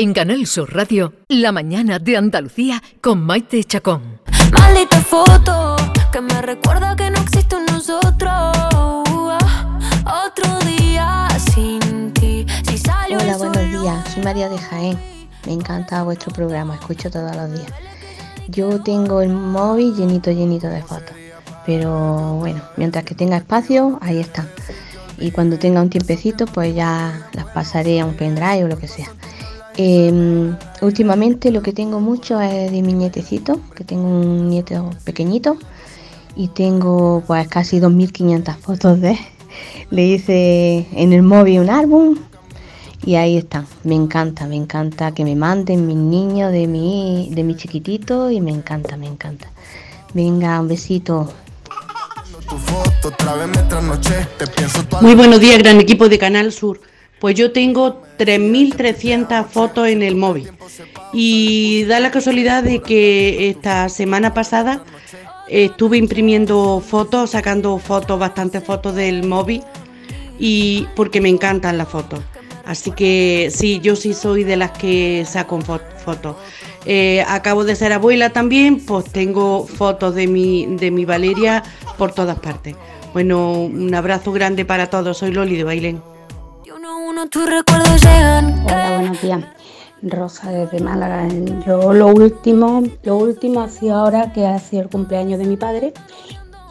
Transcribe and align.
En 0.00 0.12
Canal 0.12 0.46
Sur 0.46 0.72
Radio, 0.72 1.12
La 1.26 1.50
mañana 1.50 1.98
de 1.98 2.16
Andalucía 2.16 2.80
con 3.00 3.20
Maite 3.20 3.64
Chacón. 3.64 4.20
Maldita 4.52 5.00
foto 5.00 5.74
que 6.12 6.20
me 6.20 6.40
recuerda 6.40 6.94
que 6.94 7.10
no 7.10 7.18
existe 7.18 7.56
un 7.56 7.66
nosotros. 7.66 8.56
Otro 10.06 10.58
día 10.60 11.26
sin 11.52 12.12
ti. 12.12 12.46
Si 12.68 12.78
salió 12.78 13.18
Hola, 13.18 13.38
buenos 13.38 13.82
días. 13.82 14.14
Soy 14.14 14.22
María 14.22 14.48
de 14.48 14.58
Jaén. 14.58 14.96
Me 15.46 15.54
encanta 15.54 16.04
vuestro 16.04 16.32
programa, 16.32 16.76
escucho 16.76 17.10
todos 17.10 17.34
los 17.34 17.52
días. 17.52 17.72
Yo 18.46 18.80
tengo 18.80 19.20
el 19.20 19.30
móvil 19.30 19.96
llenito, 19.96 20.30
llenito 20.30 20.68
de 20.68 20.80
fotos. 20.80 21.16
Pero 21.66 22.34
bueno, 22.34 22.62
mientras 22.76 23.02
que 23.02 23.16
tenga 23.16 23.38
espacio, 23.38 23.98
ahí 24.00 24.20
están. 24.20 24.48
Y 25.18 25.32
cuando 25.32 25.58
tenga 25.58 25.82
un 25.82 25.90
tiempecito, 25.90 26.46
pues 26.46 26.72
ya 26.72 27.28
las 27.32 27.46
pasaré 27.46 27.98
a 27.98 28.04
un 28.04 28.14
pendrive 28.14 28.62
o 28.62 28.68
lo 28.68 28.78
que 28.78 28.86
sea. 28.86 29.08
Em, 29.80 30.56
últimamente 30.82 31.52
lo 31.52 31.62
que 31.62 31.72
tengo 31.72 32.00
mucho 32.00 32.40
es 32.40 32.72
de 32.72 32.82
mi 32.82 32.92
nietecito, 32.94 33.60
que 33.76 33.84
tengo 33.84 34.08
un 34.08 34.48
nieto 34.48 34.90
pequeñito 35.04 35.56
y 36.34 36.48
tengo 36.48 37.22
pues 37.24 37.46
casi 37.46 37.78
2.500 37.78 38.56
fotos 38.56 39.00
de 39.00 39.12
él. 39.12 39.18
Le 39.90 40.04
hice 40.04 40.84
en 40.92 41.12
el 41.12 41.22
móvil 41.22 41.60
un 41.60 41.70
álbum 41.70 42.16
y 43.06 43.14
ahí 43.14 43.36
están. 43.36 43.68
Me 43.84 43.94
encanta, 43.94 44.48
me 44.48 44.56
encanta 44.56 45.14
que 45.14 45.22
me 45.22 45.36
manden 45.36 45.86
mis 45.86 45.96
niños 45.96 46.50
de 46.50 46.66
mi, 46.66 47.28
de 47.30 47.44
mi 47.44 47.54
chiquitito 47.54 48.32
y 48.32 48.40
me 48.40 48.50
encanta, 48.50 48.96
me 48.96 49.06
encanta. 49.06 49.46
Venga, 50.12 50.60
un 50.60 50.66
besito. 50.66 51.32
Muy 55.00 55.14
buenos 55.14 55.38
días, 55.38 55.58
gran 55.58 55.80
equipo 55.80 56.08
de 56.08 56.18
Canal 56.18 56.50
Sur. 56.50 56.80
Pues 57.20 57.36
yo 57.36 57.52
tengo 57.52 58.07
3.300 58.18 59.46
fotos 59.46 59.88
en 59.88 60.02
el 60.02 60.16
móvil. 60.16 60.50
Y 61.12 61.84
da 61.84 62.00
la 62.00 62.10
casualidad 62.10 62.62
de 62.62 62.80
que 62.80 63.48
esta 63.48 63.88
semana 63.88 64.34
pasada 64.34 64.82
estuve 65.48 65.96
imprimiendo 65.96 66.82
fotos, 66.86 67.30
sacando 67.30 67.78
fotos, 67.78 68.18
bastantes 68.18 68.62
fotos 68.64 68.94
del 68.94 69.24
móvil, 69.26 69.62
y 70.38 70.86
porque 70.94 71.20
me 71.20 71.28
encantan 71.30 71.78
las 71.78 71.88
fotos. 71.88 72.20
Así 72.66 72.90
que 72.90 73.50
sí, 73.54 73.80
yo 73.82 73.96
sí 73.96 74.12
soy 74.12 74.44
de 74.44 74.56
las 74.58 74.72
que 74.72 75.24
saco 75.26 75.58
fo- 75.60 75.80
fotos. 76.04 76.36
Eh, 76.84 77.24
acabo 77.26 77.64
de 77.64 77.74
ser 77.74 77.92
abuela 77.94 78.30
también, 78.30 78.84
pues 78.84 79.06
tengo 79.06 79.66
fotos 79.66 80.14
de 80.14 80.26
mi, 80.26 80.66
de 80.76 80.90
mi 80.90 81.06
Valeria 81.06 81.62
por 81.96 82.12
todas 82.12 82.38
partes. 82.38 82.76
Bueno, 83.14 83.52
un 83.62 83.94
abrazo 83.94 84.32
grande 84.32 84.66
para 84.66 84.88
todos. 84.90 85.16
Soy 85.16 85.32
Loli 85.32 85.56
de 85.56 85.64
Bailén. 85.64 86.02
Uno 87.18 87.28
tus 87.28 87.50
recuerdos 87.50 88.00
llegan. 88.00 88.64
Hola, 88.64 88.98
buenos 88.98 89.22
días. 89.22 89.44
Rosa 90.02 90.50
desde 90.52 90.80
Málaga. 90.80 91.26
Yo 91.66 91.92
lo 91.92 92.08
último, 92.08 92.82
lo 93.02 93.16
último 93.16 93.60
ha 93.60 93.68
sido 93.68 93.96
ahora 93.96 94.32
que 94.32 94.46
ha 94.46 94.58
sido 94.60 94.82
el 94.82 94.88
cumpleaños 94.88 95.40
de 95.40 95.46
mi 95.46 95.56
padre, 95.56 95.92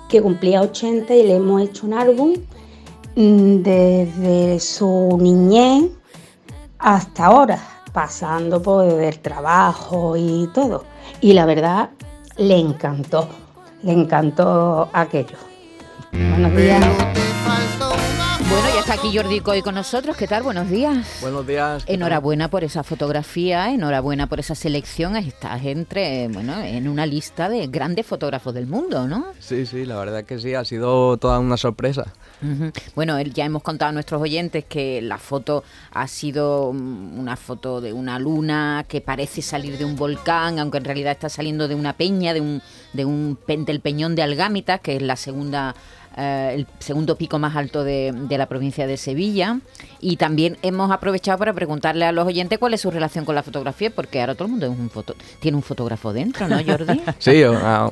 que 0.08 0.22
cumplía 0.22 0.62
80 0.62 1.14
y 1.14 1.24
le 1.24 1.36
hemos 1.36 1.62
hecho 1.62 1.86
un 1.86 1.94
álbum 1.96 2.34
mm, 3.16 3.58
desde 3.58 4.60
su 4.62 5.18
niñez 5.20 5.92
hasta 6.80 7.26
ahora, 7.26 7.60
pasando 7.92 8.62
por 8.62 8.86
el 8.86 9.20
trabajo 9.20 10.16
y 10.16 10.50
todo. 10.54 10.86
Y 11.20 11.34
la 11.34 11.46
verdad, 11.46 11.90
le 12.38 12.58
encantó, 12.58 13.28
le 13.84 13.92
encantó 13.92 14.90
aquello. 14.94 15.38
Buenos 16.14 16.56
días. 16.56 17.17
Bueno, 18.50 18.70
ya 18.74 18.80
está 18.80 18.94
aquí 18.94 19.16
Jordi 19.16 19.42
Coy 19.42 19.62
con 19.62 19.76
nosotros. 19.76 20.16
¿Qué 20.16 20.26
tal? 20.26 20.42
Buenos 20.42 20.70
días. 20.70 21.18
Buenos 21.22 21.46
días. 21.46 21.84
Enhorabuena 21.86 22.50
por 22.50 22.64
esa 22.64 22.82
fotografía, 22.82 23.70
enhorabuena 23.74 24.28
por 24.28 24.40
esa 24.40 24.56
selección. 24.56 25.18
Estás 25.18 25.66
entre, 25.66 26.30
bueno, 26.30 26.58
en 26.62 26.88
una 26.88 27.06
lista 27.06 27.50
de 27.50 27.68
grandes 27.68 28.06
fotógrafos 28.06 28.54
del 28.54 28.66
mundo, 28.66 29.06
¿no? 29.06 29.26
Sí, 29.40 29.66
sí, 29.66 29.84
la 29.86 29.98
verdad 29.98 30.24
que 30.24 30.40
sí, 30.40 30.54
ha 30.54 30.64
sido 30.64 31.18
toda 31.18 31.40
una 31.40 31.58
sorpresa. 31.58 32.06
Ujú. 32.42 32.72
Bueno, 32.96 33.18
el- 33.18 33.34
ya 33.34 33.44
hemos 33.44 33.64
contado 33.64 33.90
a 33.90 33.92
nuestros 33.92 34.22
oyentes 34.22 34.64
que 34.64 35.02
la 35.02 35.18
foto 35.18 35.66
ha 35.92 36.08
sido 36.08 36.72
mm, 36.74 37.20
una 37.20 37.36
foto 37.36 37.82
de 37.82 37.92
una 37.92 38.18
luna 38.18 38.86
que 38.88 39.02
parece 39.02 39.42
salir 39.42 39.78
de 39.78 39.84
un 39.84 39.98
volcán, 39.98 40.58
aunque 40.60 40.78
en 40.78 40.86
realidad 40.86 41.12
está 41.12 41.28
saliendo 41.28 41.68
de 41.68 41.76
una 41.76 41.94
peña, 41.94 42.34
de 42.34 42.40
un, 42.42 42.62
de 42.94 43.04
un 43.04 43.38
del 43.66 43.82
peñón 43.82 44.16
de 44.16 44.22
Algámita, 44.24 44.78
que 44.78 44.96
es 44.96 45.02
la 45.02 45.16
segunda 45.18 45.76
eh, 46.18 46.52
el 46.56 46.68
segundo 46.80 47.16
pico 47.16 47.40
más 47.40 47.56
alto 47.56 47.84
de, 47.84 48.12
de 48.14 48.38
la 48.38 48.48
provincia 48.48 48.88
de 48.88 48.98
Sevilla. 48.98 49.60
Y 50.00 50.18
también 50.18 50.58
hemos 50.62 50.92
aprovechado 50.92 51.38
para 51.38 51.54
preguntarle 51.54 52.06
a 52.06 52.12
los 52.12 52.28
oyentes 52.28 52.60
cuál 52.60 52.74
es 52.74 52.82
su 52.82 52.92
relación 52.92 53.26
con 53.26 53.36
la 53.36 53.44
fotografía, 53.44 53.90
porque 53.90 54.20
ahora 54.20 54.36
todo 54.36 54.46
el 54.46 54.52
mundo 54.52 54.66
es 54.68 54.72
un 54.78 54.90
foto, 54.90 55.16
tiene 55.40 55.58
un 55.58 55.64
fotógrafo 55.64 56.14
dentro, 56.14 56.48
¿no, 56.48 56.58
Jordi? 56.64 57.02
Sí, 57.20 57.44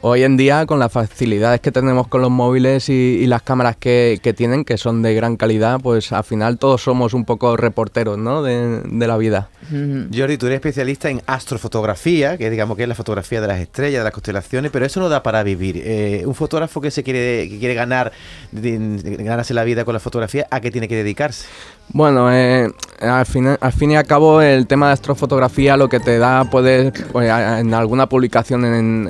hoy 0.01 0.23
en 0.23 0.37
día 0.37 0.65
con 0.65 0.79
las 0.79 0.91
facilidades 0.91 1.61
que 1.61 1.71
tenemos 1.71 2.07
con 2.07 2.21
los 2.21 2.31
móviles 2.31 2.89
y, 2.89 2.93
y 2.93 3.27
las 3.27 3.41
cámaras 3.41 3.75
que, 3.77 4.19
que 4.21 4.33
tienen, 4.33 4.65
que 4.65 4.77
son 4.77 5.01
de 5.01 5.13
gran 5.13 5.37
calidad, 5.37 5.79
pues 5.81 6.11
al 6.11 6.23
final 6.23 6.57
todos 6.57 6.81
somos 6.81 7.13
un 7.13 7.25
poco 7.25 7.57
reporteros 7.57 8.17
¿no? 8.17 8.43
de, 8.43 8.81
de 8.81 9.07
la 9.07 9.17
vida. 9.17 9.49
Jordi, 9.69 10.37
tú 10.37 10.45
eres 10.45 10.57
especialista 10.57 11.09
en 11.09 11.21
astrofotografía, 11.25 12.37
que 12.37 12.49
digamos 12.49 12.77
que 12.77 12.83
es 12.83 12.89
la 12.89 12.95
fotografía 12.95 13.41
de 13.41 13.47
las 13.47 13.59
estrellas, 13.59 14.01
de 14.01 14.03
las 14.03 14.13
constelaciones, 14.13 14.71
pero 14.71 14.85
eso 14.85 14.99
no 14.99 15.09
da 15.09 15.23
para 15.23 15.43
vivir. 15.43 15.81
Eh, 15.83 16.23
un 16.25 16.35
fotógrafo 16.35 16.81
que 16.81 16.91
se 16.91 17.03
quiere, 17.03 17.49
que 17.49 17.59
quiere 17.59 17.73
ganar, 17.73 18.11
ganarse 18.51 19.53
la 19.53 19.63
vida 19.63 19.83
con 19.85 19.93
la 19.93 19.99
fotografía, 19.99 20.47
¿a 20.49 20.61
qué 20.61 20.71
tiene 20.71 20.87
que 20.87 20.95
dedicarse? 20.95 21.45
Bueno, 21.89 22.31
eh, 22.33 22.67
al, 23.01 23.25
fin, 23.25 23.55
al 23.59 23.71
fin 23.73 23.91
y 23.91 23.95
al 23.95 24.05
cabo 24.05 24.41
el 24.41 24.65
tema 24.65 24.87
de 24.87 24.93
astrofotografía 24.93 25.77
lo 25.77 25.87
que 25.87 25.99
te 25.99 26.17
da 26.17 26.49
poder 26.49 26.93
pues, 27.11 27.29
en 27.29 27.73
alguna 27.73 28.07
publicación 28.09 28.65
en, 28.65 29.07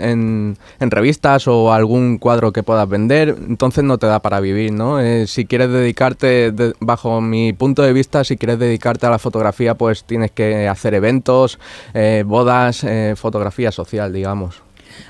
en- 0.79 0.91
revistas 0.91 1.47
o 1.47 1.71
algún 1.73 2.17
cuadro 2.17 2.51
que 2.51 2.63
puedas 2.63 2.87
vender, 2.89 3.35
entonces 3.47 3.83
no 3.83 3.97
te 3.97 4.07
da 4.07 4.19
para 4.21 4.39
vivir, 4.39 4.71
¿no? 4.73 4.99
Eh, 4.99 5.25
si 5.27 5.45
quieres 5.45 5.69
dedicarte, 5.69 6.51
de- 6.51 6.73
bajo 6.79 7.21
mi 7.21 7.53
punto 7.53 7.81
de 7.81 7.93
vista, 7.93 8.23
si 8.23 8.37
quieres 8.37 8.59
dedicarte 8.59 9.05
a 9.05 9.09
la 9.09 9.19
fotografía, 9.19 9.75
pues 9.75 10.03
tienes 10.03 10.31
que 10.31 10.67
hacer 10.67 10.93
eventos, 10.95 11.59
eh, 11.93 12.23
bodas, 12.25 12.83
eh, 12.83 13.13
fotografía 13.15 13.71
social, 13.71 14.11
digamos. 14.13 14.61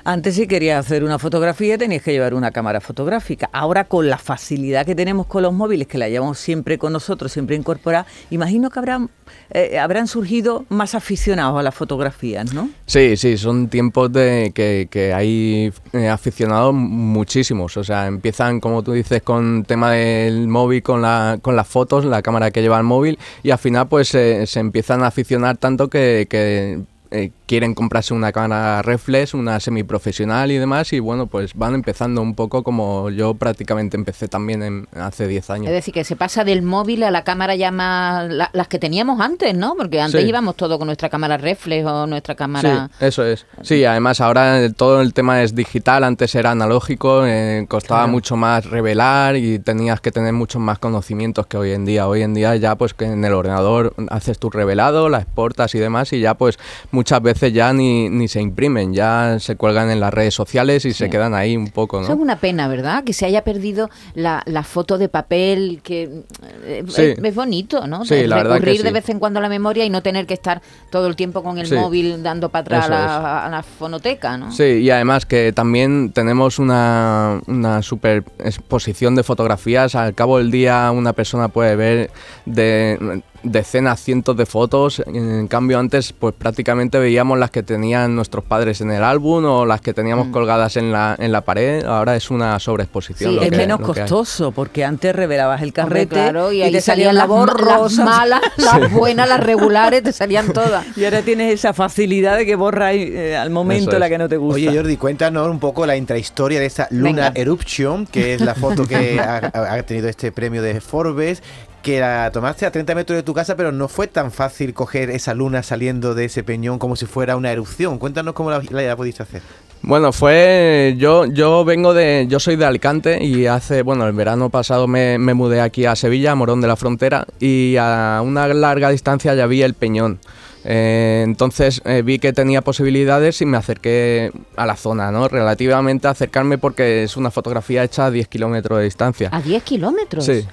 Antes 0.04 0.36
si 0.36 0.46
querías 0.46 0.84
hacer 0.84 1.04
una 1.04 1.18
fotografía 1.18 1.78
tenías 1.78 2.02
que 2.02 2.12
llevar 2.12 2.34
una 2.34 2.50
cámara 2.50 2.80
fotográfica. 2.80 3.48
Ahora 3.52 3.84
con 3.84 4.08
la 4.08 4.18
facilidad 4.18 4.86
que 4.86 4.94
tenemos 4.94 5.26
con 5.26 5.42
los 5.42 5.52
móviles, 5.52 5.86
que 5.86 5.98
la 5.98 6.08
llevamos 6.08 6.38
siempre 6.38 6.78
con 6.78 6.92
nosotros, 6.92 7.32
siempre 7.32 7.56
incorporada, 7.56 8.06
imagino 8.30 8.70
que 8.70 8.78
habrán, 8.78 9.10
eh, 9.50 9.78
habrán 9.78 10.06
surgido 10.06 10.64
más 10.68 10.94
aficionados 10.94 11.58
a 11.58 11.62
las 11.62 11.74
fotografías, 11.74 12.52
¿no? 12.52 12.70
Sí, 12.86 13.16
sí, 13.16 13.36
son 13.36 13.68
tiempos 13.68 14.12
de 14.12 14.52
que, 14.54 15.12
hay 15.14 15.72
eh, 15.92 16.08
aficionados 16.08 16.74
muchísimos. 16.74 17.76
O 17.76 17.84
sea, 17.84 18.06
empiezan, 18.06 18.60
como 18.60 18.82
tú 18.82 18.92
dices, 18.92 19.22
con 19.22 19.64
tema 19.64 19.92
del 19.92 20.48
móvil, 20.48 20.82
con, 20.82 21.02
la, 21.02 21.38
con 21.40 21.56
las 21.56 21.66
fotos, 21.66 22.04
la 22.04 22.22
cámara 22.22 22.50
que 22.50 22.62
lleva 22.62 22.78
el 22.78 22.84
móvil, 22.84 23.18
y 23.42 23.50
al 23.50 23.58
final 23.58 23.88
pues 23.88 24.08
se 24.08 24.46
empiezan 24.60 25.02
a 25.02 25.08
aficionar 25.08 25.56
tanto 25.56 25.88
que, 25.88 26.82
eh, 27.10 27.30
quieren 27.46 27.74
comprarse 27.74 28.14
una 28.14 28.32
cámara 28.32 28.82
reflex, 28.82 29.34
una 29.34 29.60
semiprofesional 29.60 30.50
y 30.50 30.58
demás, 30.58 30.92
y 30.92 31.00
bueno, 31.00 31.26
pues 31.26 31.54
van 31.54 31.74
empezando 31.74 32.20
un 32.22 32.34
poco 32.34 32.62
como 32.62 33.10
yo 33.10 33.34
prácticamente 33.34 33.96
empecé 33.96 34.28
también 34.28 34.62
en- 34.62 34.88
hace 34.94 35.26
10 35.26 35.50
años. 35.50 35.66
Es 35.68 35.72
decir, 35.72 35.94
que 35.94 36.04
se 36.04 36.16
pasa 36.16 36.44
del 36.44 36.62
móvil 36.62 37.02
a 37.02 37.10
la 37.10 37.24
cámara 37.24 37.54
ya 37.54 37.70
más... 37.70 38.28
la- 38.30 38.50
las 38.52 38.68
que 38.68 38.78
teníamos 38.78 39.20
antes, 39.20 39.54
¿no? 39.54 39.74
Porque 39.76 40.00
antes 40.00 40.22
Sí. 40.22 40.28
íbamos 40.28 40.56
todo 40.56 40.78
con 40.78 40.86
nuestra 40.86 41.08
cámara 41.08 41.36
reflex 41.36 41.86
o 41.86 42.06
nuestra 42.06 42.34
cámara... 42.34 42.90
Sí, 42.98 43.04
eso 43.06 43.24
es. 43.24 43.46
Sí, 43.62 43.84
además 43.84 44.20
ahora 44.20 44.70
todo 44.72 45.00
el 45.00 45.12
tema 45.14 45.42
es 45.42 45.54
digital, 45.54 46.04
antes 46.04 46.34
era 46.34 46.50
analógico, 46.52 47.24
eh, 47.26 47.66
costaba 47.68 48.00
Claro. 48.00 48.12
mucho 48.12 48.36
más 48.36 48.64
revelar 48.66 49.36
y 49.36 49.58
tenías 49.58 50.00
que 50.00 50.10
tener 50.10 50.32
muchos 50.32 50.60
más 50.60 50.78
conocimientos 50.78 51.46
que 51.46 51.56
hoy 51.56 51.72
en 51.72 51.84
día. 51.84 52.08
Hoy 52.08 52.22
en 52.22 52.34
día 52.34 52.56
ya 52.56 52.74
pues 52.76 52.94
que 52.94 53.04
en 53.04 53.24
el 53.24 53.32
ordenador 53.32 53.94
haces 54.10 54.38
tu 54.38 54.50
revelado, 54.50 55.08
la 55.08 55.18
exportas 55.18 55.74
y 55.74 55.78
demás 55.78 56.12
y 56.12 56.20
ya 56.20 56.34
pues 56.34 56.58
muchas 56.96 57.20
veces 57.20 57.52
ya 57.52 57.72
ni, 57.74 58.08
ni 58.08 58.26
se 58.26 58.40
imprimen, 58.40 58.94
ya 58.94 59.36
se 59.38 59.54
cuelgan 59.56 59.90
en 59.90 60.00
las 60.00 60.12
redes 60.14 60.32
sociales 60.32 60.84
y 60.86 60.94
se 60.94 61.10
quedan 61.10 61.34
ahí 61.34 61.54
un 61.56 61.68
poco, 61.68 62.00
Eso 62.00 62.12
es 62.12 62.16
¿no? 62.16 62.22
una 62.22 62.36
pena, 62.36 62.68
¿verdad? 62.68 63.04
Que 63.04 63.12
se 63.12 63.26
haya 63.26 63.44
perdido 63.44 63.90
la, 64.14 64.42
la 64.46 64.62
foto 64.62 64.96
de 64.96 65.08
papel, 65.10 65.80
que 65.82 66.22
eh, 66.64 66.82
Sí. 66.88 67.02
es, 67.02 67.18
es 67.22 67.34
bonito, 67.34 67.86
¿no? 67.86 68.04
Sí, 68.06 68.14
De 68.14 68.26
la 68.26 68.36
verdad 68.36 68.54
que 68.54 68.60
recurrir 68.60 68.82
de 68.82 68.92
vez 68.92 69.08
en 69.10 69.18
cuando 69.18 69.38
a 69.40 69.42
la 69.42 69.50
memoria 69.50 69.84
y 69.84 69.90
no 69.90 70.02
tener 70.02 70.26
que 70.26 70.32
estar 70.34 70.62
todo 70.90 71.06
el 71.06 71.16
tiempo 71.16 71.42
con 71.42 71.58
el 71.58 71.70
móvil 71.74 72.22
dando 72.22 72.48
para 72.48 72.62
atrás 72.62 72.86
a 72.86 72.88
la, 72.88 73.46
a 73.46 73.50
la 73.50 73.62
fonoteca, 73.62 74.38
¿no? 74.38 74.50
Sí, 74.50 74.64
y 74.64 74.90
además 74.90 75.26
que 75.26 75.52
también 75.52 76.12
tenemos 76.14 76.58
una, 76.58 77.40
una 77.46 77.82
super 77.82 78.24
exposición 78.38 79.14
de 79.14 79.22
fotografías. 79.22 79.94
Al 79.94 80.14
cabo 80.14 80.38
del 80.38 80.50
día 80.50 80.90
una 80.94 81.12
persona 81.12 81.48
puede 81.48 81.76
ver 81.76 82.10
de 82.46 83.22
decenas, 83.50 84.00
cientos 84.00 84.36
de 84.36 84.46
fotos. 84.46 85.02
En 85.06 85.48
cambio, 85.48 85.78
antes, 85.78 86.12
pues 86.12 86.34
prácticamente 86.34 86.98
veíamos 86.98 87.38
las 87.38 87.50
que 87.50 87.62
tenían 87.62 88.14
nuestros 88.14 88.44
padres 88.44 88.80
en 88.80 88.90
el 88.90 89.02
álbum 89.02 89.44
o 89.44 89.66
las 89.66 89.80
que 89.80 89.94
teníamos 89.94 90.28
mm. 90.28 90.32
colgadas 90.32 90.76
en 90.76 90.92
la, 90.92 91.16
en 91.18 91.32
la 91.32 91.42
pared. 91.42 91.84
Ahora 91.84 92.16
es 92.16 92.30
una 92.30 92.58
sobreexposición. 92.58 93.32
Sí, 93.32 93.38
es 93.42 93.50
menos 93.50 93.80
costoso, 93.80 94.52
porque 94.52 94.84
antes 94.84 95.14
revelabas 95.14 95.62
el 95.62 95.72
carrete 95.72 96.14
claro, 96.14 96.52
y, 96.52 96.62
ahí 96.62 96.72
te 96.72 96.80
salían, 96.80 97.14
las, 97.14 97.28
las 97.28 97.92
malas, 97.98 98.40
las 98.56 98.92
buenas, 98.92 99.28
las 99.28 99.40
regulares, 99.40 100.02
te 100.02 100.12
salían 100.12 100.52
todas. 100.52 100.86
Y 100.96 101.04
ahora 101.04 101.20
tienes 101.22 101.52
esa 101.52 101.74
facilidad 101.74 102.38
de 102.38 102.46
que 102.46 102.56
borra 102.56 102.94
eh, 102.94 103.36
al 103.36 103.50
momento 103.50 103.98
la 103.98 104.08
que 104.08 104.16
no 104.18 104.28
te 104.28 104.36
gusta. 104.38 104.56
Oye, 104.56 104.74
Jordi, 104.74 104.96
cuéntanos 104.96 105.48
un 105.48 105.58
poco 105.58 105.84
la 105.84 105.96
intrahistoria 105.96 106.58
de 106.58 106.66
esa 106.66 106.88
Luna 106.90 107.32
Eruption, 107.34 108.06
que 108.06 108.34
es 108.34 108.40
la 108.40 108.54
foto 108.54 108.86
que 108.86 109.20
ha, 109.20 109.50
ha 109.52 109.82
tenido 109.82 110.08
este 110.08 110.32
premio 110.32 110.62
de 110.62 110.80
Forbes 110.80 111.42
que 111.86 112.00
la 112.00 112.32
tomaste 112.32 112.66
a 112.66 112.72
30 112.72 112.96
metros 112.96 113.16
de 113.16 113.22
tu 113.22 113.32
casa, 113.32 113.56
pero 113.56 113.70
no 113.70 113.86
fue 113.86 114.08
tan 114.08 114.32
fácil 114.32 114.74
coger 114.74 115.08
esa 115.08 115.34
luna 115.34 115.62
saliendo 115.62 116.16
de 116.16 116.24
ese 116.24 116.42
peñón 116.42 116.80
como 116.80 116.96
si 116.96 117.06
fuera 117.06 117.36
una 117.36 117.52
erupción. 117.52 118.00
Cuéntanos 118.00 118.34
cómo 118.34 118.50
la, 118.50 118.60
la 118.60 118.96
pudiste 118.96 119.22
hacer. 119.22 119.40
Bueno, 119.82 120.10
fue 120.10 120.96
yo 120.98 121.26
yo 121.26 121.64
vengo 121.64 121.94
de 121.94 122.26
yo 122.28 122.40
soy 122.40 122.56
de 122.56 122.64
Alicante 122.64 123.24
y 123.24 123.46
hace 123.46 123.82
bueno 123.82 124.04
el 124.04 124.14
verano 124.14 124.50
pasado 124.50 124.88
me, 124.88 125.16
mudé 125.16 125.60
aquí 125.60 125.84
a 125.86 125.94
Sevilla, 125.94 126.32
a 126.32 126.34
Morón 126.34 126.60
de 126.60 126.66
la 126.66 126.74
Frontera 126.74 127.24
y 127.38 127.76
a 127.78 128.20
una 128.24 128.48
larga 128.48 128.90
distancia 128.90 129.36
ya 129.36 129.46
vi 129.46 129.62
el 129.62 129.74
Peñón. 129.74 130.18
Eh, 130.64 131.22
entonces 131.24 131.80
eh, 131.84 132.02
vi 132.04 132.18
que 132.18 132.32
tenía 132.32 132.62
posibilidades 132.62 133.40
y 133.42 133.46
me 133.46 133.58
acerqué 133.58 134.32
a 134.56 134.66
la 134.66 134.74
zona, 134.74 135.12
¿no? 135.12 135.28
Relativamente 135.28 136.08
acercarme 136.08 136.58
porque 136.58 137.04
es 137.04 137.16
una 137.16 137.30
fotografía 137.30 137.84
hecha 137.84 138.06
a 138.06 138.10
10 138.10 138.26
kilómetros 138.26 138.78
de 138.78 138.84
distancia. 138.86 139.28
¿A 139.30 139.40
10 139.40 139.62
kilómetros? 139.62 140.24
Sí. 140.24 140.44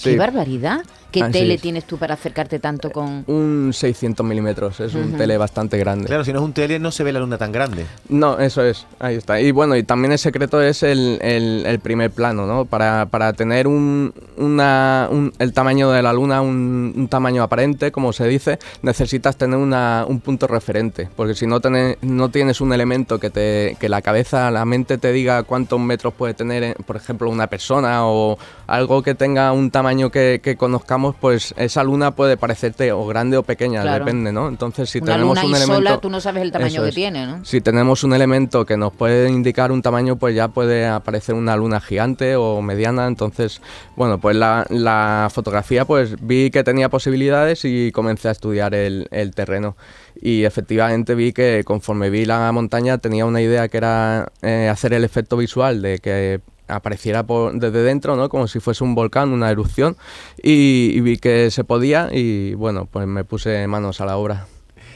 ¡Qué 0.00 0.16
barbaridad! 0.16 0.82
¿Qué 1.12 1.22
tele 1.24 1.58
tienes 1.58 1.84
tú 1.84 1.98
para 1.98 2.14
acercarte 2.14 2.58
tanto 2.58 2.90
con...? 2.90 3.24
Un 3.26 3.70
600 3.72 4.24
milímetros, 4.24 4.80
es 4.80 4.94
un 4.94 5.12
tele 5.12 5.36
bastante 5.36 5.76
grande. 5.76 6.06
Claro, 6.06 6.24
si 6.24 6.32
no 6.32 6.38
es 6.38 6.44
un 6.44 6.54
tele 6.54 6.78
no 6.78 6.90
se 6.90 7.04
ve 7.04 7.12
la 7.12 7.20
luna 7.20 7.36
tan 7.36 7.52
grande. 7.52 7.84
No, 8.08 8.38
eso 8.38 8.64
es, 8.64 8.86
ahí 8.98 9.16
está. 9.16 9.38
Y 9.40 9.50
bueno, 9.50 9.76
y 9.76 9.82
también 9.82 10.12
el 10.12 10.18
secreto 10.18 10.62
es 10.62 10.82
el, 10.82 11.18
el, 11.20 11.78
primer 11.80 12.10
plano, 12.10 12.46
¿no? 12.46 12.64
Para, 12.64 13.06
para 13.06 13.34
tener 13.34 13.66
un, 13.66 14.14
una, 14.38 15.10
el 15.38 15.52
tamaño 15.52 15.90
de 15.90 16.02
la 16.02 16.14
luna, 16.14 16.40
un, 16.40 17.08
tamaño 17.10 17.42
aparente, 17.42 17.92
como 17.92 18.12
se 18.12 18.26
dice, 18.26 18.58
necesitas 18.80 19.36
tener 19.36 19.58
una, 19.58 20.06
un 20.08 20.20
punto 20.20 20.46
referente, 20.46 21.10
porque 21.14 21.34
si 21.34 21.46
no, 21.46 21.60
no 22.00 22.28
tienes 22.30 22.60
un 22.60 22.72
elemento 22.72 23.18
que, 23.20 23.28
te, 23.28 23.76
que 23.78 23.88
la 23.90 24.00
cabeza, 24.00 24.50
la 24.50 24.64
mente 24.64 24.96
te 24.96 25.12
diga 25.12 25.42
cuántos 25.42 25.78
metros 25.78 26.14
puede 26.14 26.32
tener, 26.32 26.62
eh, 26.62 26.74
por 26.86 26.96
ejemplo, 26.96 27.28
una 27.28 27.48
persona 27.48 28.06
o 28.06 28.38
algo 28.66 29.02
que 29.02 29.14
tenga 29.14 29.52
un 29.52 29.70
tamaño 29.70 30.10
que, 30.10 30.40
que 30.42 30.56
conozcamos 30.56 31.01
pues 31.18 31.54
esa 31.56 31.82
luna 31.82 32.12
puede 32.12 32.36
parecerte 32.36 32.92
o 32.92 33.06
grande 33.06 33.36
o 33.36 33.42
pequeña, 33.42 33.82
depende, 33.84 34.32
¿no? 34.32 34.48
Entonces, 34.48 34.88
si 34.88 35.00
tenemos 35.00 35.38
un 35.38 35.50
elemento. 35.50 35.74
Sola, 35.74 36.00
tú 36.00 36.08
no 36.08 36.20
sabes 36.20 36.42
el 36.42 36.52
tamaño 36.52 36.84
que 36.84 36.92
tiene, 36.92 37.26
¿no? 37.26 37.44
Si 37.44 37.60
tenemos 37.60 38.04
un 38.04 38.14
elemento 38.14 38.64
que 38.64 38.76
nos 38.76 38.92
puede 38.92 39.28
indicar 39.28 39.72
un 39.72 39.82
tamaño, 39.82 40.16
pues 40.16 40.34
ya 40.34 40.48
puede 40.48 40.86
aparecer 40.86 41.34
una 41.34 41.56
luna 41.56 41.80
gigante 41.80 42.36
o 42.36 42.62
mediana. 42.62 43.06
Entonces, 43.06 43.60
bueno, 43.96 44.18
pues 44.18 44.36
la, 44.36 45.28
fotografía, 45.32 45.84
pues 45.84 46.16
vi 46.20 46.50
que 46.50 46.64
tenía 46.64 46.88
posibilidades 46.88 47.64
y 47.64 47.90
comencé 47.92 48.28
a 48.28 48.32
estudiar 48.32 48.74
el, 48.74 49.08
terreno 49.34 49.76
y 50.20 50.44
efectivamente 50.44 51.14
vi 51.14 51.32
que 51.32 51.62
conforme 51.64 52.10
vi 52.10 52.26
la 52.26 52.52
montaña 52.52 52.98
tenía 52.98 53.24
una 53.24 53.40
idea 53.40 53.68
que 53.68 53.78
era 53.78 54.30
eh, 54.42 54.68
hacer 54.70 54.92
el 54.92 55.04
efecto 55.04 55.36
visual 55.36 55.80
de 55.80 55.98
que 56.00 56.40
apareciera 56.68 57.24
por, 57.24 57.52
desde 57.58 57.82
dentro, 57.82 58.16
¿no? 58.16 58.28
Como 58.28 58.46
si 58.48 58.60
fuese 58.60 58.84
un 58.84 58.94
volcán, 58.94 59.30
una 59.32 59.50
erupción, 59.50 59.96
y, 60.42 61.00
vi 61.00 61.18
que 61.18 61.50
se 61.50 61.64
podía 61.64 62.08
y 62.12 62.54
bueno, 62.54 62.86
pues 62.90 63.06
me 63.06 63.24
puse 63.24 63.66
manos 63.66 64.00
a 64.00 64.06
la 64.06 64.16
obra. 64.16 64.46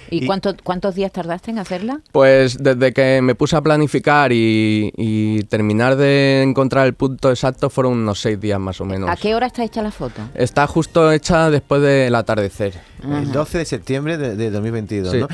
¿Y, 0.08 0.26
cuántos 0.62 0.94
días 0.94 1.10
tardaste 1.10 1.50
en 1.50 1.58
hacerla? 1.58 2.00
Pues 2.12 2.58
desde 2.60 2.92
que 2.92 3.20
me 3.22 3.34
puse 3.34 3.56
a 3.56 3.60
planificar 3.60 4.32
y, 4.32 4.92
y, 4.96 5.42
terminar 5.44 5.96
de 5.96 6.42
encontrar 6.42 6.86
el 6.86 6.94
punto 6.94 7.30
exacto 7.30 7.70
fueron 7.70 7.94
unos 7.94 8.20
seis 8.20 8.40
días 8.40 8.60
más 8.60 8.80
o 8.80 8.84
menos. 8.84 9.10
¿A 9.10 9.16
qué 9.16 9.34
hora 9.34 9.46
está 9.46 9.64
hecha 9.64 9.82
la 9.82 9.90
foto? 9.90 10.22
Está 10.34 10.66
justo 10.66 11.10
hecha 11.10 11.50
después 11.50 11.82
del 11.82 12.14
atardecer. 12.14 12.74
El 13.14 13.32
12 13.32 13.58
de 13.58 13.64
septiembre 13.64 14.18
de, 14.18 14.50
2022, 14.50 15.14
¿no? 15.14 15.28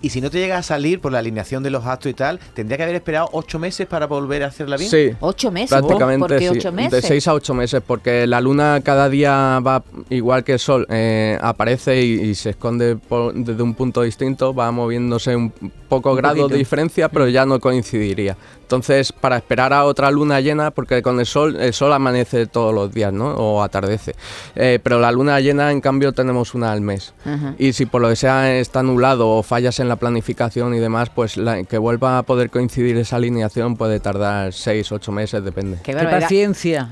Y 0.00 0.10
si, 0.10 0.20
no 0.20 0.30
te 0.30 0.38
llega 0.38 0.58
a 0.58 0.62
salir 0.62 1.00
por 1.00 1.12
la 1.12 1.18
alineación 1.18 1.62
de 1.62 1.70
los 1.70 1.84
actos 1.84 2.10
y 2.10 2.14
tal, 2.14 2.38
¿tendría 2.54 2.76
que 2.76 2.82
haber 2.84 2.96
esperado 2.96 3.28
ocho 3.32 3.58
meses 3.58 3.86
para 3.86 4.06
volver 4.06 4.42
a 4.42 4.46
hacerla 4.46 4.76
bien? 4.76 4.90
Sí. 4.90 5.10
¿Ocho 5.20 5.50
meses? 5.50 5.70
Prácticamente, 5.70 6.20
¿Por 6.20 6.38
qué 6.38 6.50
ocho 6.50 6.72
meses? 6.72 7.02
De 7.02 7.08
seis 7.08 7.26
a 7.28 7.34
ocho 7.34 7.54
meses, 7.54 7.82
porque 7.86 8.26
la 8.26 8.40
luna 8.40 8.80
cada 8.82 9.08
día 9.08 9.60
va 9.60 9.82
igual 10.10 10.44
que 10.44 10.54
el 10.54 10.58
sol, 10.58 10.86
eh, 10.90 11.38
aparece 11.40 12.00
y, 12.02 12.34
se 12.34 12.50
esconde 12.50 12.98
desde 13.34 13.62
un 13.62 13.74
punto 13.74 14.02
distinto, 14.02 14.54
va 14.54 14.70
moviéndose 14.70 15.34
un 15.34 15.52
poco 15.88 16.14
grado 16.14 16.48
de 16.48 16.56
diferencia, 16.56 17.08
pero 17.08 17.28
ya 17.28 17.46
no 17.46 17.60
coincidiría. 17.60 18.36
Entonces, 18.66 19.12
para 19.12 19.36
esperar 19.36 19.72
a 19.72 19.84
otra 19.84 20.10
luna 20.10 20.40
llena, 20.40 20.72
porque 20.72 21.00
con 21.00 21.20
el 21.20 21.26
sol, 21.26 21.54
el 21.54 21.72
sol 21.72 21.92
amanece 21.92 22.46
todos 22.46 22.74
los 22.74 22.92
días, 22.92 23.12
¿no? 23.12 23.28
O 23.28 23.62
atardece. 23.62 24.16
Eh, 24.56 24.80
pero 24.82 24.98
la 24.98 25.12
luna 25.12 25.38
llena, 25.38 25.70
en 25.70 25.80
cambio, 25.80 26.12
tenemos 26.12 26.52
una 26.52 26.72
al 26.72 26.80
mes. 26.80 27.14
Y 27.58 27.74
si 27.74 27.86
por 27.86 28.02
lo 28.02 28.08
que 28.08 28.16
sea 28.16 28.56
está 28.56 28.82
nublado 28.82 29.28
o 29.28 29.44
fallas 29.44 29.78
en 29.78 29.88
la 29.88 29.94
planificación 29.94 30.74
y 30.74 30.80
demás, 30.80 31.10
pues 31.10 31.36
la, 31.36 31.62
que 31.62 31.78
vuelva 31.78 32.18
a 32.18 32.24
poder 32.24 32.50
coincidir 32.50 32.96
esa 32.96 33.16
alineación 33.16 33.76
puede 33.76 34.00
tardar 34.00 34.52
seis, 34.52 34.90
ocho 34.90 35.12
meses, 35.12 35.44
depende. 35.44 35.78
Qué, 35.84 35.94
paciencia. 35.94 36.90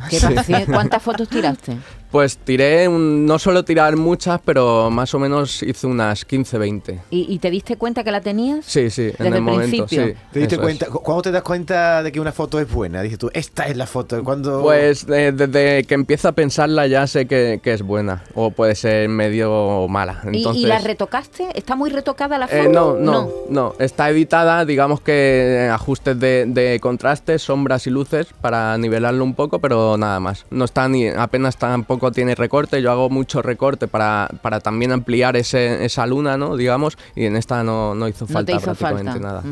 ¿Cuántas 0.66 1.02
fotos 1.02 1.28
tiraste? 1.28 1.76
Pues 2.14 2.38
tiré, 2.38 2.88
no 2.88 3.40
suelo 3.40 3.64
tirar 3.64 3.96
muchas, 3.96 4.40
pero 4.44 4.88
más 4.88 5.12
o 5.14 5.18
menos 5.18 5.64
hice 5.64 5.88
unas 5.88 6.24
15, 6.24 6.58
20. 6.58 7.00
¿Y, 7.10 7.38
te 7.40 7.50
diste 7.50 7.76
cuenta 7.76 8.04
que 8.04 8.12
la 8.12 8.20
tenías? 8.20 8.64
Sí, 8.64 8.88
sí, 8.88 9.10
en 9.18 9.34
el, 9.34 9.42
momento, 9.42 9.88
sí. 9.88 10.14
¿Te 10.30 10.38
diste 10.38 10.56
cuenta? 10.56 10.86
¿Cuándo 10.86 11.22
te 11.22 11.32
das 11.32 11.42
cuenta 11.42 12.04
de 12.04 12.12
que 12.12 12.20
una 12.20 12.30
foto 12.30 12.60
es 12.60 12.70
buena? 12.70 13.02
Dices 13.02 13.18
tú, 13.18 13.32
esta 13.34 13.66
es 13.66 13.76
la 13.76 13.88
foto. 13.88 14.22
¿Cuándo... 14.22 14.62
Pues 14.62 15.08
eh, 15.08 15.32
desde 15.34 15.82
que 15.82 15.94
empiezo 15.94 16.28
a 16.28 16.32
pensarla 16.32 16.86
ya 16.86 17.04
sé 17.08 17.26
que, 17.26 17.60
es 17.64 17.82
buena, 17.82 18.22
o 18.36 18.52
puede 18.52 18.76
ser 18.76 19.08
medio 19.08 19.88
mala. 19.88 20.20
Entonces... 20.22 20.62
¿Y, 20.62 20.66
la 20.66 20.78
retocaste? 20.78 21.48
¿Está 21.56 21.74
muy 21.74 21.90
retocada 21.90 22.38
la 22.38 22.46
eh, 22.46 22.62
foto? 22.62 22.70
no, 22.70 22.94
no, 22.94 23.30
no, 23.48 23.74
está 23.80 24.08
editada, 24.08 24.64
digamos 24.64 25.00
que 25.00 25.68
ajustes 25.72 26.20
de, 26.20 26.44
de 26.46 26.78
contrastes, 26.78 27.42
sombras 27.42 27.88
y 27.88 27.90
luces 27.90 28.28
para 28.40 28.78
nivelarlo 28.78 29.24
un 29.24 29.34
poco, 29.34 29.58
pero 29.58 29.96
nada 29.96 30.20
más. 30.20 30.46
No 30.50 30.64
está 30.64 30.88
ni, 30.88 31.08
apenas 31.08 31.56
tampoco 31.56 32.03
tiene 32.12 32.34
recorte, 32.34 32.80
yo 32.82 32.90
hago 32.90 33.10
mucho 33.10 33.42
recorte 33.42 33.88
para, 33.88 34.28
para 34.42 34.60
también 34.60 34.92
ampliar 34.92 35.36
ese, 35.36 35.84
esa 35.84 36.06
luna, 36.06 36.36
¿no? 36.36 36.56
Digamos, 36.56 36.96
y 37.14 37.24
en 37.24 37.36
esta 37.36 37.62
no, 37.62 37.94
no 37.94 38.08
hizo 38.08 38.26
falta 38.26 38.58
prácticamente 38.58 39.20
nada. 39.20 39.42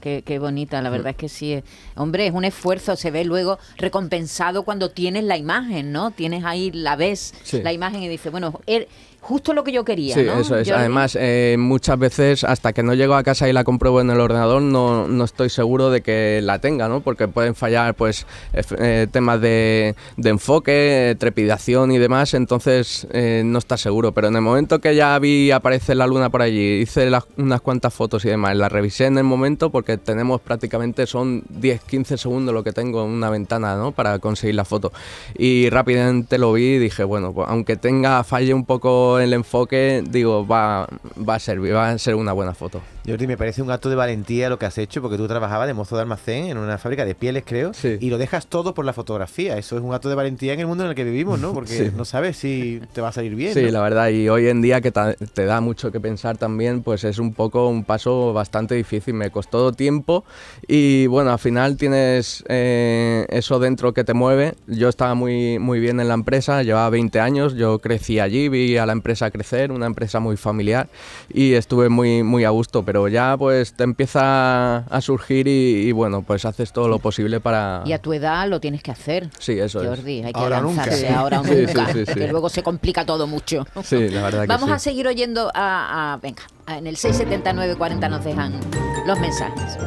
qué, 0.00 0.38
bonita, 0.38 0.80
la 0.82 0.90
verdad 0.90 1.10
es 1.10 1.16
que 1.16 1.28
sí. 1.28 1.62
Hombre, 1.96 2.26
es 2.26 2.32
un 2.32 2.44
esfuerzo, 2.44 2.96
se 2.96 3.10
ve 3.10 3.24
luego 3.24 3.58
recompensado 3.76 4.62
cuando 4.64 4.90
tienes 4.90 5.24
la 5.24 5.36
imagen, 5.36 5.92
¿no? 5.92 6.10
Tienes 6.10 6.44
ahí, 6.44 6.70
la 6.72 6.96
ves, 6.96 7.34
la 7.52 7.72
imagen 7.72 8.02
y 8.02 8.08
dices, 8.08 8.30
bueno, 8.32 8.60
er, 8.66 8.88
justo 9.22 9.52
lo 9.52 9.62
que 9.62 9.72
yo 9.72 9.84
quería. 9.84 10.14
Sí, 10.14 10.20
eso 10.20 10.58
es. 10.58 10.70
Además, 10.70 11.16
eh, 11.18 11.56
muchas 11.58 11.98
veces 11.98 12.44
hasta 12.44 12.72
que 12.72 12.82
no 12.82 12.92
llego 12.92 13.14
a 13.14 13.22
casa 13.22 13.48
y 13.48 13.52
la 13.52 13.62
compruebo 13.64 14.00
en 14.00 14.10
el 14.10 14.20
ordenador, 14.20 14.60
no, 14.60 15.06
no 15.06 15.24
estoy 15.24 15.48
seguro 15.48 15.90
de 15.90 16.02
que 16.02 16.40
la 16.42 16.58
tenga, 16.58 16.88
¿no? 16.88 17.00
Porque 17.00 17.28
pueden 17.28 17.54
fallar, 17.54 17.94
pues, 17.94 18.26
eh, 18.52 19.06
temas 19.10 19.40
de, 19.40 19.94
de, 20.16 20.30
enfoque, 20.30 21.16
trepidación 21.18 21.92
y 21.92 21.98
demás, 21.98 22.34
entonces 22.34 23.06
eh, 23.12 23.42
no 23.44 23.58
está 23.58 23.76
seguro. 23.76 24.12
Pero 24.12 24.28
en 24.28 24.36
el 24.36 24.42
momento 24.42 24.80
que 24.80 24.96
ya 24.96 25.16
vi 25.20 25.52
aparecer 25.52 25.96
la 25.96 26.06
luna 26.06 26.28
por 26.28 26.42
allí, 26.42 26.80
hice 26.80 27.08
unas 27.36 27.60
cuantas 27.60 27.94
fotos 27.94 28.24
y 28.24 28.28
demás, 28.28 28.56
la 28.56 28.68
revisé 28.68 29.06
en 29.06 29.18
el 29.18 29.24
momento 29.24 29.70
porque 29.70 29.98
tenemos 29.98 30.40
prácticamente, 30.40 31.06
son 31.06 31.44
10, 31.48 31.80
15 31.82 32.18
segundos 32.18 32.52
lo 32.52 32.64
que 32.64 32.72
tengo 32.72 33.04
en 33.04 33.10
una 33.10 33.30
ventana, 33.30 33.76
¿no? 33.76 33.92
Para 33.92 34.18
conseguir 34.18 34.56
la 34.56 34.64
foto. 34.64 34.92
Y 35.38 35.70
rápidamente 35.70 36.38
lo 36.38 36.52
vi 36.52 36.74
y 36.74 36.78
dije, 36.78 37.04
bueno, 37.04 37.32
pues, 37.32 37.48
aunque 37.48 37.76
tenga, 37.76 38.24
falle 38.24 38.52
un 38.52 38.64
poco 38.64 39.11
el 39.20 39.32
enfoque, 39.32 40.02
digo, 40.08 40.46
va, 40.46 40.88
va 41.28 41.34
a 41.36 41.38
servir, 41.38 41.74
va 41.74 41.90
a 41.90 41.98
ser 41.98 42.14
una 42.14 42.32
buena 42.32 42.54
foto. 42.54 42.80
Jordi, 43.06 43.26
me 43.26 43.36
parece 43.36 43.62
un 43.62 43.70
acto 43.70 43.90
de 43.90 43.96
valentía 43.96 44.48
lo 44.48 44.58
que 44.58 44.66
has 44.66 44.78
hecho, 44.78 45.02
porque 45.02 45.16
tú 45.16 45.26
trabajabas 45.26 45.66
de 45.66 45.74
mozo 45.74 45.96
de 45.96 46.02
almacén 46.02 46.46
en 46.46 46.56
una 46.56 46.78
fábrica 46.78 47.04
de 47.04 47.16
pieles, 47.16 47.42
creo, 47.44 47.72
y 47.82 48.10
lo 48.10 48.18
dejas 48.18 48.46
todo 48.46 48.74
por 48.74 48.84
la 48.84 48.92
fotografía. 48.92 49.58
Eso 49.58 49.76
es 49.76 49.82
un 49.82 49.92
acto 49.92 50.08
de 50.08 50.14
valentía 50.14 50.52
en 50.52 50.60
el 50.60 50.66
mundo 50.66 50.84
en 50.84 50.90
el 50.90 50.94
que 50.94 51.04
vivimos, 51.04 51.40
¿no? 51.40 51.52
Porque 51.52 51.90
no 51.96 52.04
sabes 52.04 52.36
si 52.36 52.80
te 52.92 53.00
va 53.00 53.08
a 53.08 53.12
salir 53.12 53.34
bien. 53.34 53.54
Sí, 53.54 53.70
la 53.70 53.80
verdad, 53.80 54.08
y 54.10 54.28
hoy 54.28 54.46
en 54.46 54.62
día 54.62 54.80
que 54.80 54.92
te 54.92 55.44
da 55.44 55.60
mucho 55.60 55.90
que 55.90 56.00
pensar 56.00 56.38
también, 56.38 56.82
pues 56.82 57.02
es 57.04 57.18
un 57.18 57.34
poco 57.34 57.68
un 57.68 57.84
paso 57.84 58.32
bastante 58.32 58.74
difícil. 58.76 59.14
Me 59.14 59.30
costó 59.30 59.72
tiempo 59.72 60.24
y 60.68 61.06
bueno, 61.08 61.32
al 61.32 61.38
final 61.38 61.76
tienes 61.76 62.44
eh, 62.48 63.26
eso 63.30 63.58
dentro 63.58 63.92
que 63.92 64.04
te 64.04 64.14
mueve. 64.14 64.54
Yo 64.68 64.88
estaba 64.88 65.14
muy, 65.14 65.58
muy 65.58 65.80
bien 65.80 65.98
en 65.98 66.08
la 66.08 66.14
empresa, 66.14 66.62
llevaba 66.62 66.88
20 66.90 67.18
años, 67.18 67.54
yo 67.54 67.80
crecí 67.80 68.20
allí, 68.20 68.48
vi 68.48 68.76
a 68.76 68.86
la 68.86 68.92
empresa 68.92 69.01
empresa 69.02 69.26
a 69.26 69.30
crecer, 69.32 69.72
una 69.72 69.86
empresa 69.86 70.20
muy 70.20 70.36
familiar 70.36 70.88
y 71.28 71.54
estuve 71.54 71.88
muy, 71.88 72.22
muy 72.22 72.44
a 72.44 72.50
gusto, 72.50 72.84
pero 72.84 73.08
ya 73.08 73.36
pues 73.36 73.72
te 73.72 73.82
empieza 73.82 74.76
a 74.76 75.00
surgir 75.00 75.48
y, 75.48 75.90
bueno, 75.90 76.22
pues 76.22 76.44
haces 76.44 76.72
todo 76.72 76.86
lo 76.86 77.00
posible 77.00 77.40
para... 77.40 77.82
Y 77.84 77.92
a 77.92 77.98
tu 77.98 78.12
edad 78.12 78.48
lo 78.48 78.60
tienes 78.60 78.80
que 78.80 78.92
hacer. 78.92 79.28
Sí, 79.40 79.58
eso 79.58 79.84
Jordi, 79.84 80.20
es. 80.20 80.26
hay 80.26 80.32
que 80.32 80.38
ahora 80.38 80.60
lanzarse 80.60 81.08
ahora 81.08 81.40
o 81.40 81.42
nunca, 81.42 81.92
que 81.92 82.28
luego 82.28 82.48
se 82.48 82.62
complica 82.62 83.04
todo 83.04 83.26
mucho. 83.26 83.66
Sí, 83.82 84.08
la 84.08 84.22
verdad 84.22 84.42
que 84.42 84.46
Vamos 84.46 84.70
a 84.70 84.78
seguir 84.78 85.08
oyendo 85.08 85.50
a, 85.52 86.12
a 86.12 86.16
venga, 86.18 86.42
en 86.68 86.86
el 86.86 86.96
679 86.96 87.74
40 87.76 88.08
nos 88.08 88.24
dejan 88.24 88.60
los 89.04 89.18
mensajes. 89.18 89.78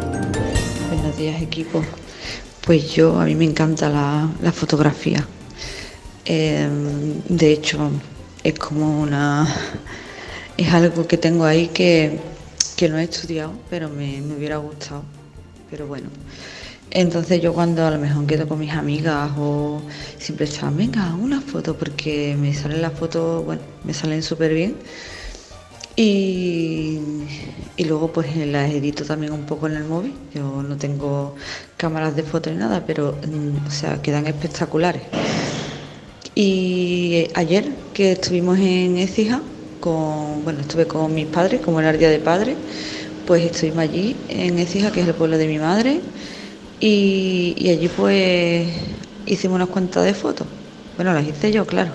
Buenos 0.89 1.15
días, 1.15 1.41
equipo. 1.41 1.81
Pues 2.65 2.93
yo, 2.93 3.17
a 3.17 3.23
mí 3.23 3.35
me 3.35 3.45
encanta 3.45 3.87
la, 3.87 4.27
la 4.41 4.51
fotografía. 4.51 5.25
Em, 6.25 7.21
de 7.29 7.51
hecho, 7.53 7.91
es 8.45 8.53
como 8.59 9.01
una. 9.01 9.47
Es 10.55 10.71
algo 10.71 11.07
que 11.07 11.17
tengo 11.17 11.45
ahí 11.45 11.67
que, 11.67 12.19
que 12.77 12.87
no 12.87 12.99
he 12.99 13.03
estudiado, 13.03 13.53
pero 13.71 13.89
me, 13.89 14.21
me 14.21 14.35
hubiera 14.35 14.57
gustado. 14.57 15.03
Pero 15.71 15.87
bueno. 15.87 16.09
Entonces 16.91 17.41
yo 17.41 17.53
cuando 17.53 17.85
a 17.85 17.91
lo 17.91 17.97
mejor 17.97 18.25
quedo 18.27 18.47
con 18.47 18.59
mis 18.59 18.71
amigas 18.71 19.31
o 19.37 19.81
siempre 20.19 20.45
echan, 20.45 20.77
venga, 20.77 21.15
una 21.15 21.41
foto, 21.41 21.75
porque 21.75 22.37
me 22.39 22.53
salen 22.53 22.81
las 22.83 22.93
fotos, 22.93 23.43
bueno, 23.43 23.63
me 23.83 23.93
salen 23.93 24.21
súper 24.21 24.53
bien. 24.53 24.75
Y, 25.95 26.99
y, 27.77 27.83
luego 27.85 28.11
pues 28.13 28.35
las 28.35 28.69
edito 28.69 29.05
también 29.05 29.33
un 29.33 29.45
poco 29.45 29.67
en 29.67 29.77
el 29.77 29.85
móvil. 29.85 30.13
Yo 30.33 30.61
no 30.61 30.77
tengo 30.77 31.35
cámaras 31.77 32.15
de 32.15 32.23
foto 32.23 32.51
ni 32.51 32.57
nada, 32.57 32.83
pero 32.85 33.17
mm, 33.27 33.67
o 33.67 33.71
sea, 33.71 34.01
quedan 34.01 34.27
espectaculares. 34.27 35.01
Y 36.37 37.29
ayer 37.33 37.71
que 37.93 38.11
estuvimos 38.11 38.59
en 38.59 38.97
Écija, 38.97 39.41
con, 39.79 40.43
bueno, 40.43 40.59
estuve 40.59 40.85
con 40.85 41.13
mis 41.13 41.27
padres, 41.27 41.61
como 41.61 41.79
era 41.79 41.91
el 41.91 41.97
día 41.97 42.09
de 42.09 42.19
padre, 42.19 42.57
pues 43.25 43.45
estuvimos 43.45 43.79
allí 43.79 44.17
en 44.27 44.59
Écija, 44.59 44.91
que 44.91 44.99
es 44.99 45.07
el 45.07 45.13
pueblo 45.13 45.37
de 45.37 45.47
mi 45.47 45.57
madre, 45.59 46.01
y, 46.81 47.69
allí 47.69 47.87
pues 47.87 48.67
hicimos 49.25 49.55
unas 49.55 49.69
cuantas 49.69 50.03
de 50.03 50.13
fotos. 50.13 50.45
Bueno, 50.97 51.13
las 51.13 51.25
hice 51.25 51.53
yo, 51.53 51.65
claro. 51.65 51.91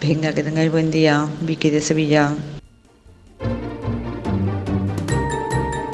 Venga, 0.00 0.32
que 0.32 0.42
tengáis 0.42 0.72
buen 0.72 0.90
día, 0.90 1.28
Vicky 1.42 1.70
de 1.70 1.80
Sevilla. 1.80 2.34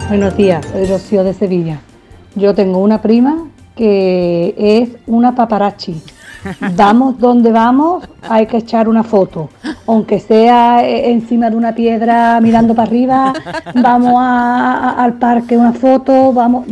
Buenos 0.09 0.35
días, 0.39 0.67
soy 0.73 0.87
Rocío 0.87 1.23
de 1.23 1.35
Sevilla. 1.35 1.83
Yo 2.35 2.55
tengo 2.55 2.79
una 2.79 3.03
prima 3.03 3.47
que 3.77 4.55
es 4.57 4.89
una 5.07 5.35
paparazzi. 5.35 6.01
Vamos 6.77 7.19
donde 7.19 7.53
vamos, 7.53 8.09
hay 8.29 8.47
que 8.47 8.59
echar 8.59 8.89
una 8.89 9.05
foto, 9.05 9.51
aunque 9.87 10.19
sea 10.21 10.85
eh, 10.85 11.11
encima 11.11 11.51
de 11.51 11.57
una 11.57 11.75
piedra 11.75 12.41
mirando 12.41 12.75
para 12.75 12.89
arriba, 12.89 13.33
vamos 13.75 14.15
al 14.19 15.15
parque 15.15 15.57
una 15.57 15.73
foto, 15.73 16.33
vamos 16.33 16.67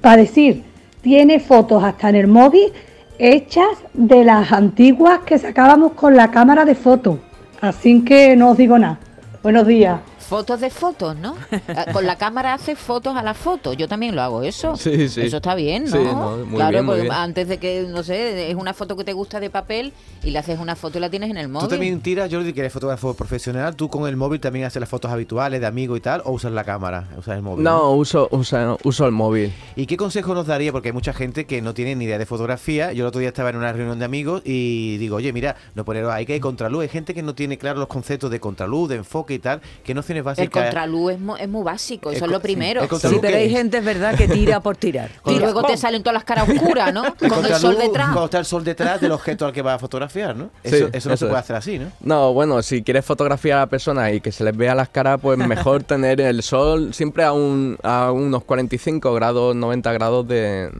para 0.00 0.16
decir, 0.16 0.64
tiene 1.02 1.40
fotos 1.40 1.82
hasta 1.84 2.08
en 2.08 2.16
el 2.16 2.26
móvil 2.26 2.72
hechas 3.18 3.68
de 3.92 4.24
las 4.24 4.50
antiguas 4.52 5.20
que 5.20 5.38
sacábamos 5.38 5.92
con 5.92 6.16
la 6.16 6.30
cámara 6.30 6.64
de 6.64 6.74
foto. 6.74 7.18
Así 7.60 8.02
que 8.02 8.34
no 8.36 8.50
os 8.50 8.56
digo 8.56 8.78
nada. 8.78 8.98
Buenos 9.42 9.66
días 9.66 10.00
fotos 10.30 10.60
de 10.60 10.70
fotos, 10.70 11.16
¿no? 11.16 11.34
Eh, 11.50 11.92
con 11.92 12.06
la 12.06 12.16
cámara 12.16 12.54
hace 12.54 12.76
fotos 12.76 13.16
a 13.16 13.22
la 13.22 13.34
foto. 13.34 13.72
Yo 13.72 13.88
también 13.88 14.14
lo 14.14 14.22
hago 14.22 14.44
eso. 14.44 14.76
Sí, 14.76 15.08
sí. 15.08 15.22
Eso 15.22 15.38
está 15.38 15.56
bien, 15.56 15.86
¿no? 15.86 15.90
Sí, 15.90 16.04
no 16.04 16.36
muy 16.46 16.54
claro, 16.54 16.70
bien, 16.70 16.84
muy 16.84 16.92
porque 16.94 17.02
bien. 17.02 17.14
antes 17.14 17.48
de 17.48 17.58
que, 17.58 17.86
no 17.88 18.04
sé, 18.04 18.48
es 18.48 18.54
una 18.54 18.72
foto 18.72 18.96
que 18.96 19.02
te 19.02 19.12
gusta 19.12 19.40
de 19.40 19.50
papel 19.50 19.92
y 20.22 20.30
le 20.30 20.38
haces 20.38 20.60
una 20.60 20.76
foto 20.76 20.98
y 20.98 21.00
la 21.00 21.10
tienes 21.10 21.30
en 21.30 21.36
el 21.36 21.48
móvil. 21.48 21.66
¿Tú 21.66 21.74
también 21.74 22.00
tiras, 22.00 22.32
Jordi, 22.32 22.52
que 22.52 22.60
eres 22.60 22.72
fotógrafo 22.72 23.14
profesional? 23.14 23.74
¿Tú 23.74 23.88
con 23.88 24.08
el 24.08 24.16
móvil 24.16 24.38
también 24.38 24.66
haces 24.66 24.78
las 24.78 24.88
fotos 24.88 25.10
habituales 25.10 25.60
de 25.60 25.66
amigos 25.66 25.98
y 25.98 26.00
tal? 26.00 26.22
¿O 26.24 26.30
usas 26.30 26.52
la 26.52 26.62
cámara? 26.62 27.08
¿Usas 27.18 27.34
el 27.34 27.42
móvil? 27.42 27.64
No, 27.64 27.90
uso, 27.90 28.28
uso, 28.30 28.78
uso 28.84 29.06
el 29.06 29.12
móvil. 29.12 29.52
¿Y 29.74 29.86
qué 29.86 29.96
consejo 29.96 30.32
nos 30.34 30.46
daría? 30.46 30.70
Porque 30.70 30.90
hay 30.90 30.94
mucha 30.94 31.12
gente 31.12 31.44
que 31.44 31.60
no 31.60 31.74
tiene 31.74 31.96
ni 31.96 32.04
idea 32.04 32.18
de 32.18 32.26
fotografía. 32.26 32.92
Yo 32.92 33.02
el 33.02 33.08
otro 33.08 33.18
día 33.18 33.30
estaba 33.30 33.50
en 33.50 33.56
una 33.56 33.72
reunión 33.72 33.98
de 33.98 34.04
amigos 34.04 34.42
y 34.44 34.96
digo, 34.98 35.16
oye, 35.16 35.32
mira, 35.32 35.56
no 35.74 35.84
poner 35.84 36.04
hay 36.04 36.24
que 36.24 36.34
hay 36.34 36.40
contraluz. 36.40 36.82
Hay 36.82 36.88
gente 36.88 37.14
que 37.14 37.22
no 37.24 37.34
tiene 37.34 37.58
claro 37.58 37.80
los 37.80 37.88
conceptos 37.88 38.30
de 38.30 38.38
contraluz, 38.38 38.90
de 38.90 38.96
enfoque 38.96 39.34
y 39.34 39.38
tal. 39.40 39.60
¿Qué 39.82 39.92
nociones 40.20 40.24
básicas? 40.24 40.44
El 40.44 40.50
contraluz 40.50 41.12
es, 41.12 41.18
es 41.40 41.48
muy 41.48 41.62
básico, 41.62 42.10
eso 42.10 42.24
es 42.24 42.30
lo 42.30 42.40
primero. 42.40 42.80
contraluz 42.88 43.16
Sí, 43.16 43.18
pero 43.20 43.32
¿qué 43.36 43.42
hay 43.42 43.46
es? 43.46 43.52
gente, 43.52 43.78
es 43.78 43.84
verdad, 43.84 44.14
que 44.14 44.28
tira 44.28 44.60
por 44.60 44.76
tirar. 44.76 45.10
Y 45.26 45.38
luego 45.38 45.62
te 45.62 45.76
salen 45.76 46.02
todas 46.02 46.14
las 46.14 46.24
caras 46.24 46.48
oscuras, 46.48 46.92
¿no? 46.92 47.04
El 47.20 47.28
Con 47.28 47.44
el 47.46 47.54
sol 47.54 47.76
detrás. 47.78 48.06
Cuando 48.06 48.24
está 48.24 48.38
el 48.38 48.44
sol 48.44 48.64
detrás 48.64 49.00
del 49.00 49.12
objeto 49.12 49.46
al 49.46 49.52
que 49.52 49.62
va 49.62 49.74
a 49.74 49.78
fotografiar, 49.78 50.36
¿no? 50.36 50.50
Sí, 50.64 50.74
Eso, 50.76 50.88
eso 50.92 51.08
no 51.08 51.14
eso 51.14 51.26
se 51.26 51.26
puede 51.26 51.38
es. 51.40 51.44
hacer 51.44 51.56
así, 51.56 51.78
¿no? 51.78 51.86
No, 52.00 52.32
bueno, 52.32 52.62
si 52.62 52.82
quieres 52.82 53.04
fotografiar 53.04 53.58
a 53.58 53.60
la 53.62 53.66
persona 53.68 54.10
y 54.12 54.20
que 54.20 54.32
se 54.32 54.44
les 54.44 54.56
vea 54.56 54.74
las 54.74 54.88
caras, 54.88 55.18
pues 55.20 55.38
mejor 55.38 55.82
tener 55.84 56.20
el 56.20 56.42
sol 56.42 56.92
siempre 56.94 57.24
a, 57.24 57.32
un, 57.32 57.76
a 57.82 58.12
unos 58.12 58.44
45 58.44 59.12
grados, 59.14 59.54
90 59.56 59.92
grados 59.92 60.26
de... 60.28 60.70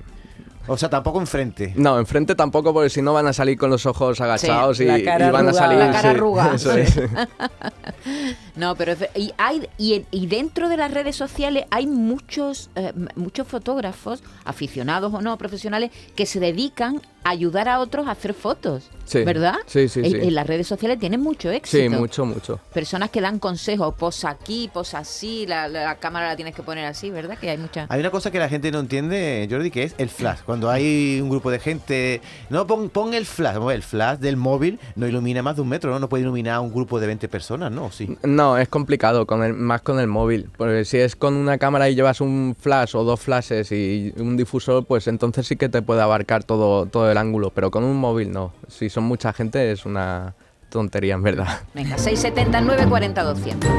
O 0.66 0.76
sea, 0.76 0.88
tampoco 0.88 1.18
enfrente. 1.20 1.72
No, 1.76 1.98
enfrente 1.98 2.34
tampoco, 2.36 2.72
porque 2.72 2.90
si 2.90 3.02
no 3.02 3.12
van 3.12 3.26
a 3.26 3.32
salir 3.32 3.58
con 3.58 3.70
los 3.70 3.86
ojos 3.86 4.20
agachados 4.20 4.78
y, 4.80 4.84
la 4.84 5.02
cara 5.02 5.28
y 5.28 5.30
van 5.30 5.48
a 5.48 5.52
salir... 5.52 5.78
La 5.78 5.86
cara 5.90 6.00
sí, 6.02 6.08
arrugada. 6.08 6.54
eso 6.54 6.76
es. 6.76 6.96
No, 8.56 8.74
pero 8.76 8.94
y 9.14 9.32
hay 9.38 9.68
y, 9.78 10.04
y 10.10 10.26
dentro 10.26 10.68
de 10.68 10.76
las 10.76 10.92
redes 10.92 11.16
sociales 11.16 11.64
hay 11.70 11.86
muchos 11.86 12.70
eh, 12.74 12.92
muchos 13.16 13.46
fotógrafos 13.46 14.22
aficionados 14.44 15.12
o 15.14 15.20
no 15.20 15.36
profesionales 15.38 15.90
que 16.16 16.26
se 16.26 16.40
dedican 16.40 17.00
a 17.22 17.30
ayudar 17.30 17.68
a 17.68 17.80
otros 17.80 18.08
a 18.08 18.12
hacer 18.12 18.32
fotos, 18.32 18.88
Sí. 19.04 19.22
¿verdad? 19.24 19.56
Sí, 19.66 19.88
sí, 19.88 20.00
En- 20.00 20.10
sí. 20.12 20.16
En 20.22 20.34
las 20.34 20.46
redes 20.46 20.66
sociales 20.66 20.98
tienen 20.98 21.20
mucho 21.20 21.50
éxito. 21.50 21.82
Sí, 21.82 21.88
mucho, 21.90 22.24
mucho. 22.24 22.60
Personas 22.72 23.10
que 23.10 23.20
dan 23.20 23.38
consejos, 23.38 23.94
posa 23.94 24.30
aquí, 24.30 24.70
posa 24.72 24.98
así, 25.00 25.44
la, 25.46 25.68
la 25.68 25.96
cámara 25.96 26.28
la 26.28 26.36
tienes 26.36 26.54
que 26.54 26.62
poner 26.62 26.86
así, 26.86 27.10
¿verdad? 27.10 27.36
Que 27.38 27.50
hay 27.50 27.58
mucha. 27.58 27.86
Hay 27.90 28.00
una 28.00 28.10
cosa 28.10 28.30
que 28.30 28.38
la 28.38 28.48
gente 28.48 28.70
no 28.72 28.78
entiende, 28.80 29.46
Jordi, 29.50 29.70
que 29.70 29.82
es 29.82 29.94
el 29.98 30.08
flash. 30.08 30.38
Cuando 30.46 30.70
hay 30.70 31.20
un 31.20 31.28
grupo 31.28 31.50
de 31.50 31.58
gente, 31.58 32.22
no 32.48 32.66
pon, 32.66 32.88
pon 32.88 33.12
el 33.12 33.26
flash, 33.26 33.56
el 33.70 33.82
flash 33.82 34.18
del 34.18 34.36
móvil 34.38 34.78
no 34.96 35.06
ilumina 35.06 35.42
más 35.42 35.56
de 35.56 35.62
un 35.62 35.68
metro, 35.68 35.90
¿no? 35.90 35.98
No 35.98 36.08
puede 36.08 36.22
iluminar 36.22 36.54
a 36.54 36.60
un 36.60 36.72
grupo 36.72 36.98
de 37.00 37.06
20 37.06 37.28
personas, 37.28 37.70
¿no? 37.70 37.90
Sí. 37.92 38.16
No, 38.22 38.39
es 38.58 38.68
complicado, 38.68 39.26
con 39.26 39.42
el, 39.42 39.54
más 39.54 39.82
con 39.82 40.00
el 40.00 40.06
móvil. 40.06 40.48
Porque 40.56 40.84
si 40.84 40.98
es 40.98 41.16
con 41.16 41.34
una 41.34 41.58
cámara 41.58 41.88
y 41.88 41.94
llevas 41.94 42.20
un 42.20 42.56
flash 42.58 42.96
o 42.96 43.04
dos 43.04 43.20
flashes 43.20 43.72
y 43.72 44.12
un 44.18 44.36
difusor, 44.36 44.84
pues 44.84 45.06
entonces 45.08 45.46
sí 45.46 45.56
que 45.56 45.68
te 45.68 45.82
puede 45.82 46.02
abarcar 46.02 46.44
todo, 46.44 46.86
todo 46.86 47.10
el 47.10 47.18
ángulo. 47.18 47.50
Pero 47.54 47.70
con 47.70 47.84
un 47.84 47.96
móvil 47.96 48.32
no. 48.32 48.52
Si 48.68 48.88
son 48.88 49.04
mucha 49.04 49.32
gente 49.32 49.72
es 49.72 49.86
una 49.86 50.34
tontería, 50.70 51.14
en 51.14 51.22
verdad. 51.22 51.60
Venga, 51.74 51.98
679 51.98 52.86
40 52.88 53.22
200. 53.22 53.70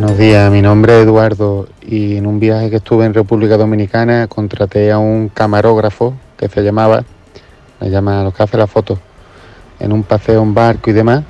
Buenos 0.00 0.16
días, 0.16 0.50
mi 0.52 0.62
nombre 0.62 0.96
es 0.96 1.04
Eduardo 1.04 1.66
y 1.82 2.16
en 2.16 2.26
un 2.26 2.38
viaje 2.38 2.70
que 2.70 2.76
estuve 2.76 3.04
en 3.04 3.14
República 3.14 3.56
Dominicana 3.56 4.28
contraté 4.28 4.92
a 4.92 4.98
un 4.98 5.28
camarógrafo 5.28 6.14
que 6.36 6.48
se 6.48 6.62
llamaba, 6.62 7.02
me 7.80 7.90
llama 7.90 8.22
los 8.22 8.32
que 8.32 8.44
hace 8.44 8.56
la 8.56 8.68
foto, 8.68 9.00
en 9.80 9.92
un 9.92 10.04
paseo 10.04 10.40
en 10.42 10.54
barco 10.54 10.90
y 10.90 10.92
demás. 10.92 11.24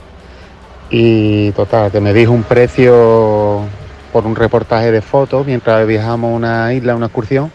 Y 0.90 1.52
total, 1.52 1.90
que 1.90 2.00
me 2.00 2.14
dijo 2.14 2.32
un 2.32 2.42
precio 2.42 3.62
por 4.12 4.26
un 4.26 4.36
reportaje 4.36 4.90
de 4.90 5.02
fotos 5.02 5.46
mientras 5.46 5.86
viajamos 5.86 6.34
una 6.34 6.72
isla, 6.72 6.96
una 6.96 7.06
excursión. 7.06 7.50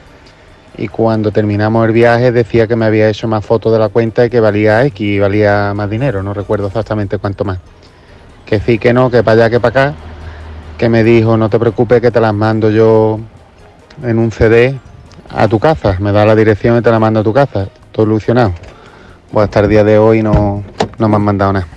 Y 0.78 0.88
cuando 0.88 1.32
terminamos 1.32 1.86
el 1.86 1.92
viaje 1.92 2.32
decía 2.32 2.68
que 2.68 2.76
me 2.76 2.86
había 2.86 3.10
hecho 3.10 3.28
más 3.28 3.46
fotos 3.46 3.72
de 3.72 3.80
la 3.80 3.90
cuenta 3.90 4.26
y 4.26 4.30
que 4.30 4.40
valía 4.40 4.86
X 4.86 5.00
y 5.02 5.20
valía 5.20 5.74
más 5.76 5.90
dinero, 5.90 6.24
no 6.24 6.34
recuerdo 6.34 6.68
exactamente 6.68 7.18
cuánto 7.18 7.46
más. 7.46 7.60
Que 8.46 8.60
sí, 8.60 8.78
que 8.78 8.94
no, 8.94 9.10
que 9.10 9.24
para 9.24 9.46
allá, 9.46 9.50
que 9.50 9.60
para 9.60 9.90
acá 9.90 9.96
que 10.78 10.90
me 10.90 11.04
dijo, 11.04 11.38
no 11.38 11.50
te 11.50 11.60
preocupes 11.60 12.02
que 12.02 12.12
te 12.12 12.20
las 12.20 12.34
mando 12.34 12.70
yo 12.70 13.20
en 14.02 14.20
un 14.20 14.32
CD 14.32 14.78
a 15.30 15.48
tu 15.48 15.60
casa, 15.60 15.98
me 16.00 16.12
da 16.12 16.26
la 16.26 16.36
dirección 16.36 16.78
y 16.78 16.82
te 16.82 16.92
la 16.92 17.00
mando 17.00 17.22
a 17.22 17.24
tu 17.24 17.34
casa, 17.34 17.68
todo 17.92 18.06
ilusionado. 18.06 18.54
Pues 19.32 19.46
hasta 19.46 19.62
el 19.62 19.70
día 19.70 19.84
de 19.84 19.98
hoy 19.98 20.22
no, 20.22 20.64
no 20.98 21.10
me 21.10 21.16
han 21.16 21.22
mandado 21.22 21.54
nada. 21.54 21.68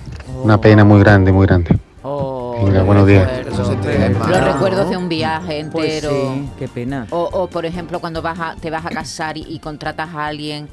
Una 0.43 0.59
pena 0.59 0.83
muy 0.83 0.99
grande, 0.99 1.31
muy 1.31 1.45
grande. 1.45 1.77
Oh, 2.03 2.55
Venga, 2.65 2.77
los 2.79 2.85
buenos 2.85 3.07
días. 3.07 3.29
Los 3.47 4.43
recuerdos 4.43 4.89
de 4.89 4.97
un 4.97 5.09
viaje 5.09 5.65
Pues 5.71 6.03
entero. 6.03 6.33
sí, 6.35 6.49
qué 6.57 6.67
pena. 6.67 7.07
O, 7.09 7.23
o, 7.31 7.47
por 7.47 7.65
ejemplo, 7.65 7.99
cuando 7.99 8.21
vas 8.21 8.39
a- 8.39 8.55
te 8.55 8.69
vas 8.69 8.85
a 8.85 8.89
casar 8.89 9.37
y, 9.37 9.45
y 9.47 9.59
contratas 9.59 10.09
a 10.13 10.27
alguien 10.27 10.67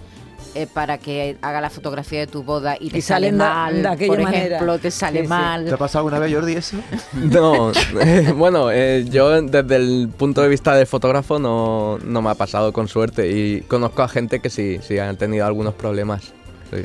eh, 0.55 0.69
para 0.73 0.99
que 0.99 1.37
haga 1.43 1.61
la 1.61 1.69
fotografía 1.71 2.21
de 2.21 2.27
tu 2.29 2.45
boda 2.45 2.77
y 2.79 2.89
te 2.91 2.99
Y 2.99 3.03
sale 3.03 3.33
de- 3.33 3.39
mal, 3.39 3.83
de 3.83 3.89
aquella 3.89 4.07
por 4.15 4.23
manera. 4.23 4.45
ejemplo, 4.57 4.79
te 4.79 4.91
sale 4.93 5.21
Sí, 5.21 5.25
sí. 5.25 5.29
mal. 5.29 5.65
¿Te 5.65 5.75
ha 5.75 5.77
pasado 5.77 6.07
alguna 6.07 6.21
vez, 6.21 6.33
Jordi, 6.33 6.53
eso? 6.53 6.77
No, 7.15 7.73
eh, 8.01 8.33
bueno, 8.37 8.71
eh, 8.71 9.05
yo 9.11 9.43
desde 9.43 9.77
el 9.77 10.11
punto 10.17 10.43
de 10.43 10.49
vista 10.49 10.75
del 10.77 10.87
fotógrafo 10.87 11.39
no, 11.41 11.99
no 12.05 12.23
me 12.23 12.31
ha 12.31 12.35
pasado 12.35 12.73
con 12.73 12.87
suerte 12.87 13.29
y 13.31 13.63
conozco 13.63 14.03
a 14.03 14.09
gente 14.09 14.39
que 14.41 14.49
sí, 14.51 14.79
sí 14.87 14.99
han 14.99 15.17
tenido 15.17 15.45
algunos 15.47 15.75
problemas. 15.75 16.33
sí. 16.71 16.85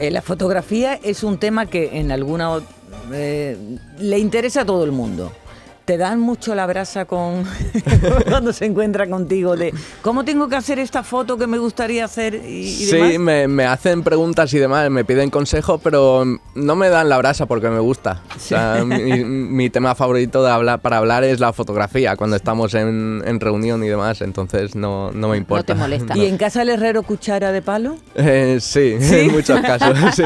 Eh, 0.00 0.10
la 0.10 0.22
fotografía 0.22 0.94
es 0.94 1.22
un 1.22 1.36
tema 1.36 1.66
que 1.66 1.98
en 1.98 2.10
alguna 2.10 2.58
eh, 3.12 3.54
le 3.98 4.18
interesa 4.18 4.62
a 4.62 4.64
todo 4.64 4.82
el 4.84 4.92
mundo. 4.92 5.30
Te 5.90 5.98
dan 5.98 6.20
mucho 6.20 6.54
la 6.54 6.66
brasa 6.66 7.04
con 7.04 7.44
cuando 8.28 8.52
se 8.52 8.64
encuentra 8.66 9.08
contigo 9.10 9.56
de 9.56 9.74
cómo 10.02 10.24
tengo 10.24 10.48
que 10.48 10.54
hacer 10.54 10.78
esta 10.78 11.02
foto 11.02 11.36
que 11.36 11.48
me 11.48 11.58
gustaría 11.58 12.04
hacer 12.04 12.36
y, 12.46 12.60
y 12.60 12.72
Sí, 12.86 12.92
demás? 12.96 13.18
me, 13.18 13.48
me 13.48 13.64
hacen 13.66 14.04
preguntas 14.04 14.54
y 14.54 14.58
demás, 14.60 14.88
me 14.88 15.04
piden 15.04 15.30
consejos, 15.30 15.80
pero 15.82 16.24
no 16.54 16.76
me 16.76 16.90
dan 16.90 17.08
la 17.08 17.18
brasa 17.18 17.46
porque 17.46 17.70
me 17.70 17.80
gusta. 17.80 18.22
O 18.36 18.38
sea, 18.38 18.84
mi, 18.84 19.24
mi 19.24 19.68
tema 19.68 19.96
favorito 19.96 20.44
de 20.44 20.50
hablar, 20.52 20.78
para 20.80 20.98
hablar 20.98 21.24
es 21.24 21.40
la 21.40 21.52
fotografía, 21.52 22.14
cuando 22.14 22.36
estamos 22.36 22.72
en, 22.74 23.24
en 23.26 23.40
reunión 23.40 23.82
y 23.82 23.88
demás, 23.88 24.20
entonces 24.20 24.76
no, 24.76 25.10
no 25.10 25.26
me 25.30 25.38
importa. 25.38 25.74
¿Y 26.14 26.26
en 26.26 26.36
casa 26.36 26.62
el 26.62 26.68
herrero 26.68 27.02
cuchara 27.02 27.50
de 27.50 27.62
palo? 27.62 27.96
Eh, 28.14 28.58
sí, 28.60 28.94
¿Sí? 29.00 29.16
en 29.22 29.32
muchos 29.32 29.60
casos, 29.60 29.98
sí. 30.14 30.22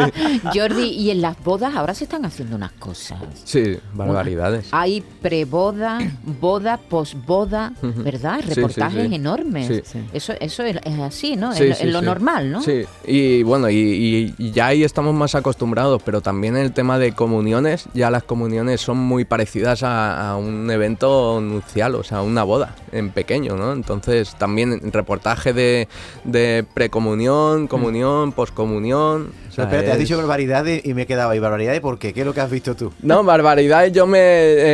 Jordi, 0.55 0.91
y 0.91 1.11
en 1.11 1.23
las 1.23 1.43
bodas 1.43 1.75
ahora 1.75 1.95
se 1.95 2.05
están 2.05 2.27
haciendo 2.27 2.57
unas 2.57 2.73
cosas. 2.73 3.19
Sí, 3.45 3.79
barbaridades. 3.95 4.67
Hay 4.71 5.03
preboda, 5.23 5.54
boda, 5.59 6.77
posboda, 6.89 7.73
Ujú. 7.83 8.03
¿verdad? 8.03 8.41
Sí, 8.43 8.49
sí, 8.49 8.55
Reportajes 8.55 9.09
sí. 9.09 9.15
enormes. 9.15 9.71
Eso, 10.13 10.33
eso 10.41 10.63
es, 10.63 10.77
es 10.85 10.99
así, 11.01 11.37
¿no? 11.37 11.53
Sí, 11.55 11.65
es, 11.65 11.69
lo- 11.71 11.75
sí, 11.77 11.87
es 11.87 11.93
lo 11.93 12.01
sí. 12.01 12.05
normal, 12.07 12.51
¿no? 12.53 12.63
Sí, 12.63 12.85
y 13.07 13.43
bueno, 13.43 13.71
y, 13.71 14.35
ya 14.53 14.67
ahí 14.69 14.85
estamos 14.85 15.15
más 15.15 15.35
acostumbrados, 15.35 16.03
pero 16.05 16.21
también 16.21 16.57
el 16.57 16.73
tema 16.73 16.99
de 16.99 17.13
comuniones, 17.13 17.87
ya 17.95 18.11
las 18.11 18.23
comuniones 18.25 18.81
son 18.81 18.99
muy 18.99 19.25
parecidas 19.25 19.83
a, 19.83 20.31
a 20.31 20.37
un 20.37 20.71
evento 20.71 21.41
nupcial, 21.41 21.95
o 21.95 22.03
sea, 22.03 22.23
una 22.23 22.43
boda 22.45 22.75
en 22.93 23.11
pequeño, 23.11 23.57
¿no? 23.57 23.73
Entonces 23.73 24.35
también 24.37 24.93
reportaje 24.93 25.53
de, 25.53 25.89
de 26.25 26.65
precomunión, 26.75 27.67
comunión, 27.67 28.33
poscomunión. 28.33 29.33
o 29.49 29.53
sea, 29.53 29.65
No, 29.65 29.71
espérate, 29.71 29.93
has 29.93 29.99
dicho 29.99 30.17
barbaridades 30.17 30.85
y 30.85 30.95
me 30.95 31.03
he 31.03 31.07
quedado 31.07 31.31
ahí. 31.31 31.39
¿Barbaridades 31.39 31.81
por 31.81 31.99
qué? 31.99 32.13
¿Qué 32.13 32.21
es 32.21 32.27
lo 32.27 32.33
que 32.35 32.41
has 32.41 32.51
visto 32.51 32.75
tú? 32.75 32.93
No, 33.03 33.23
barbaridades, 33.25 33.93
yo 33.93 34.07
me, 34.07 34.19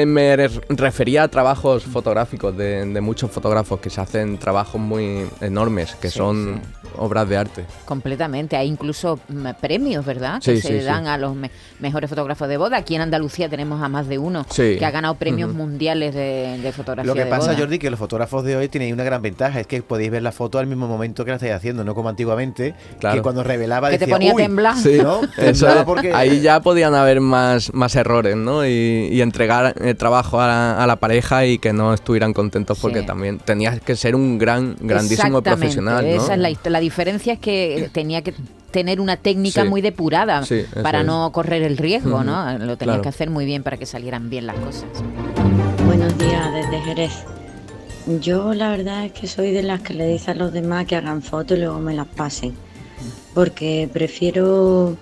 eh, 0.02 0.06
me 0.06 0.37
refería 0.71 1.25
a 1.25 1.29
trabajos 1.29 1.85
fotográficos 1.85 2.57
de, 2.57 2.87
de 2.87 3.00
muchos 3.00 3.31
fotógrafos 3.31 3.81
que 3.81 3.91
se 3.91 4.00
hacen 4.00 4.39
trabajos 4.39 4.81
muy 4.81 5.27
enormes, 5.41 5.95
que 5.97 6.11
Sí, 6.11 6.19
son 6.19 6.61
obras 6.97 7.29
de 7.29 7.37
arte. 7.37 7.65
Completamente. 7.85 8.57
Hay 8.57 8.69
incluso 8.69 9.19
mm, 9.29 9.47
premios, 9.61 10.05
¿verdad? 10.05 10.39
Sí, 10.43 10.53
que 10.55 10.61
sí, 10.61 10.69
se 10.69 10.79
sí. 10.81 10.85
dan 10.85 11.07
a 11.07 11.19
los 11.19 11.35
me- 11.35 11.50
mejores 11.81 12.09
fotógrafos 12.09 12.49
de 12.49 12.57
boda. 12.57 12.77
Aquí 12.79 12.95
en 12.95 13.00
Andalucía 13.03 13.49
tenemos 13.49 13.83
a 13.83 13.89
más 13.89 14.07
de 14.09 14.19
uno 14.19 14.47
Sí. 14.50 14.77
que 14.79 14.85
ha 14.87 14.91
ganado 14.91 15.15
premios 15.17 15.53
mundiales 15.53 16.15
de, 16.15 16.59
de 16.62 16.73
fotografía 16.73 17.09
Lo 17.09 17.15
que 17.15 17.25
de 17.25 17.31
pasa, 17.31 17.49
boda. 17.53 17.59
Jordi, 17.59 17.79
que 17.79 17.91
los 17.91 17.99
fotógrafos 17.99 18.45
de 18.45 18.57
hoy 18.57 18.69
tienen 18.69 18.93
una 18.95 19.05
gran 19.05 19.23
ventaja, 19.23 19.61
es 19.61 19.67
que 19.67 19.83
podéis 19.83 20.11
ver 20.11 20.23
la 20.23 20.33
foto 20.33 20.59
al 20.59 20.67
mismo 20.67 20.87
momento 20.89 21.25
que 21.25 21.31
la 21.33 21.37
estáis 21.37 21.53
haciendo, 21.53 21.85
no 21.85 21.95
como 21.95 22.09
antiguamente, 22.09 22.75
Claro. 22.99 23.17
que 23.17 23.23
cuando 23.23 23.43
revelaba 23.43 23.91
Que 23.91 23.99
te 23.99 24.07
ponía 24.09 24.33
a 24.33 24.35
"Uy", 24.37 24.43
temblar. 24.43 24.77
Sí, 24.77 24.99
¿no? 25.03 25.21
eso 25.23 25.31
Temblaba 25.37 25.81
es. 25.81 25.87
porque- 25.87 26.12
ahí 26.15 26.41
ya 26.41 26.61
podían 26.61 26.95
haber 26.95 27.21
más, 27.21 27.73
más 27.75 27.95
errores, 27.97 28.37
¿no? 28.37 28.65
Y, 28.67 29.09
y 29.12 29.21
entregar 29.21 29.75
el 29.81 29.97
trabajo 29.97 30.41
a 30.41 30.47
la, 30.50 30.83
a 30.83 30.87
la 30.87 30.97
pareja 30.97 31.47
y 31.47 31.59
que 31.59 31.73
no 31.73 31.95
estuvieran 31.95 32.33
contentos 32.33 32.78
porque 32.80 33.00
Sí. 33.00 33.07
también 33.07 33.38
tenías 33.38 33.80
que 33.80 33.97
ser 33.97 34.14
un 34.14 34.38
gran, 34.38 34.76
grandísimo 34.80 35.42
profesional, 35.42 36.04
¿no? 36.04 36.11
Esa 36.23 36.35
es 36.35 36.61
la, 36.64 36.80
diferencia 36.80 37.33
es 37.35 37.38
que 37.38 37.88
tenía 37.92 38.23
que 38.23 38.35
tener 38.71 39.00
una 39.00 39.16
técnica 39.16 39.62
Sí. 39.62 39.69
muy 39.69 39.80
depurada 39.80 40.45
Sí, 40.45 40.64
para 40.83 41.00
es. 41.00 41.07
no 41.07 41.30
correr 41.33 41.62
el 41.62 41.76
riesgo, 41.76 42.23
¿no? 42.25 42.45
Lo 42.59 42.76
tenías 42.76 42.78
claro. 42.78 43.02
que 43.02 43.09
hacer 43.09 43.30
muy 43.30 43.45
bien 43.45 43.62
para 43.62 43.76
que 43.76 43.87
salieran 43.87 44.30
bien 44.30 44.47
las 44.47 44.57
cosas. 44.57 44.85
Buenos 45.87 46.16
días 46.19 46.52
desde 46.54 46.80
Jerez. 46.83 47.12
Yo 48.21 48.54
la 48.54 48.71
verdad 48.71 49.04
es 49.07 49.12
que 49.12 49.26
soy 49.26 49.50
de 49.52 49.62
las 49.62 49.80
que 49.83 49.95
le 49.95 50.07
dice 50.07 50.30
a 50.30 50.35
los 50.35 50.52
demás 50.52 50.87
que 50.87 50.97
hagan 50.97 51.21
fotos 51.23 51.57
y 51.59 51.61
luego 51.61 51.78
me 51.80 51.95
las 51.95 52.07
pasen. 52.07 52.54
Porque 53.35 53.88
prefiero 53.92 54.97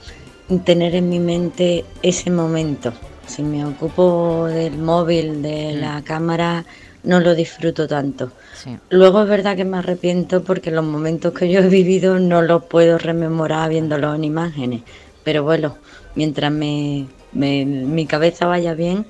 tener 0.64 0.94
en 0.94 1.08
mi 1.08 1.18
mente 1.20 1.84
ese 2.02 2.30
momento. 2.30 2.92
Si 3.28 3.42
me 3.42 3.64
ocupo 3.64 4.46
del 4.46 4.78
móvil, 4.78 5.42
de 5.42 5.74
Mm. 5.76 5.80
la 5.80 6.02
cámara, 6.02 6.64
no 7.04 7.20
lo 7.20 7.34
disfruto 7.34 7.86
tanto. 7.86 8.32
Sí. 8.54 8.76
Luego 8.90 9.22
es 9.22 9.28
verdad 9.28 9.56
que 9.56 9.64
me 9.64 9.78
arrepiento 9.78 10.42
porque 10.42 10.70
los 10.70 10.84
momentos 10.84 11.32
que 11.32 11.48
yo 11.50 11.60
he 11.60 11.68
vivido 11.68 12.18
no 12.18 12.42
los 12.42 12.64
puedo 12.64 12.98
rememorar 12.98 13.68
viéndolos 13.70 14.16
en 14.16 14.24
imágenes. 14.24 14.82
Pero 15.24 15.42
bueno, 15.44 15.76
mientras 16.14 16.50
me, 16.50 17.06
me- 17.32 17.64
mi 17.64 18.06
cabeza 18.06 18.46
vaya 18.46 18.74
bien, 18.74 19.06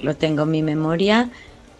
lo 0.00 0.14
tengo 0.16 0.42
en 0.42 0.50
mi 0.50 0.62
memoria 0.62 1.30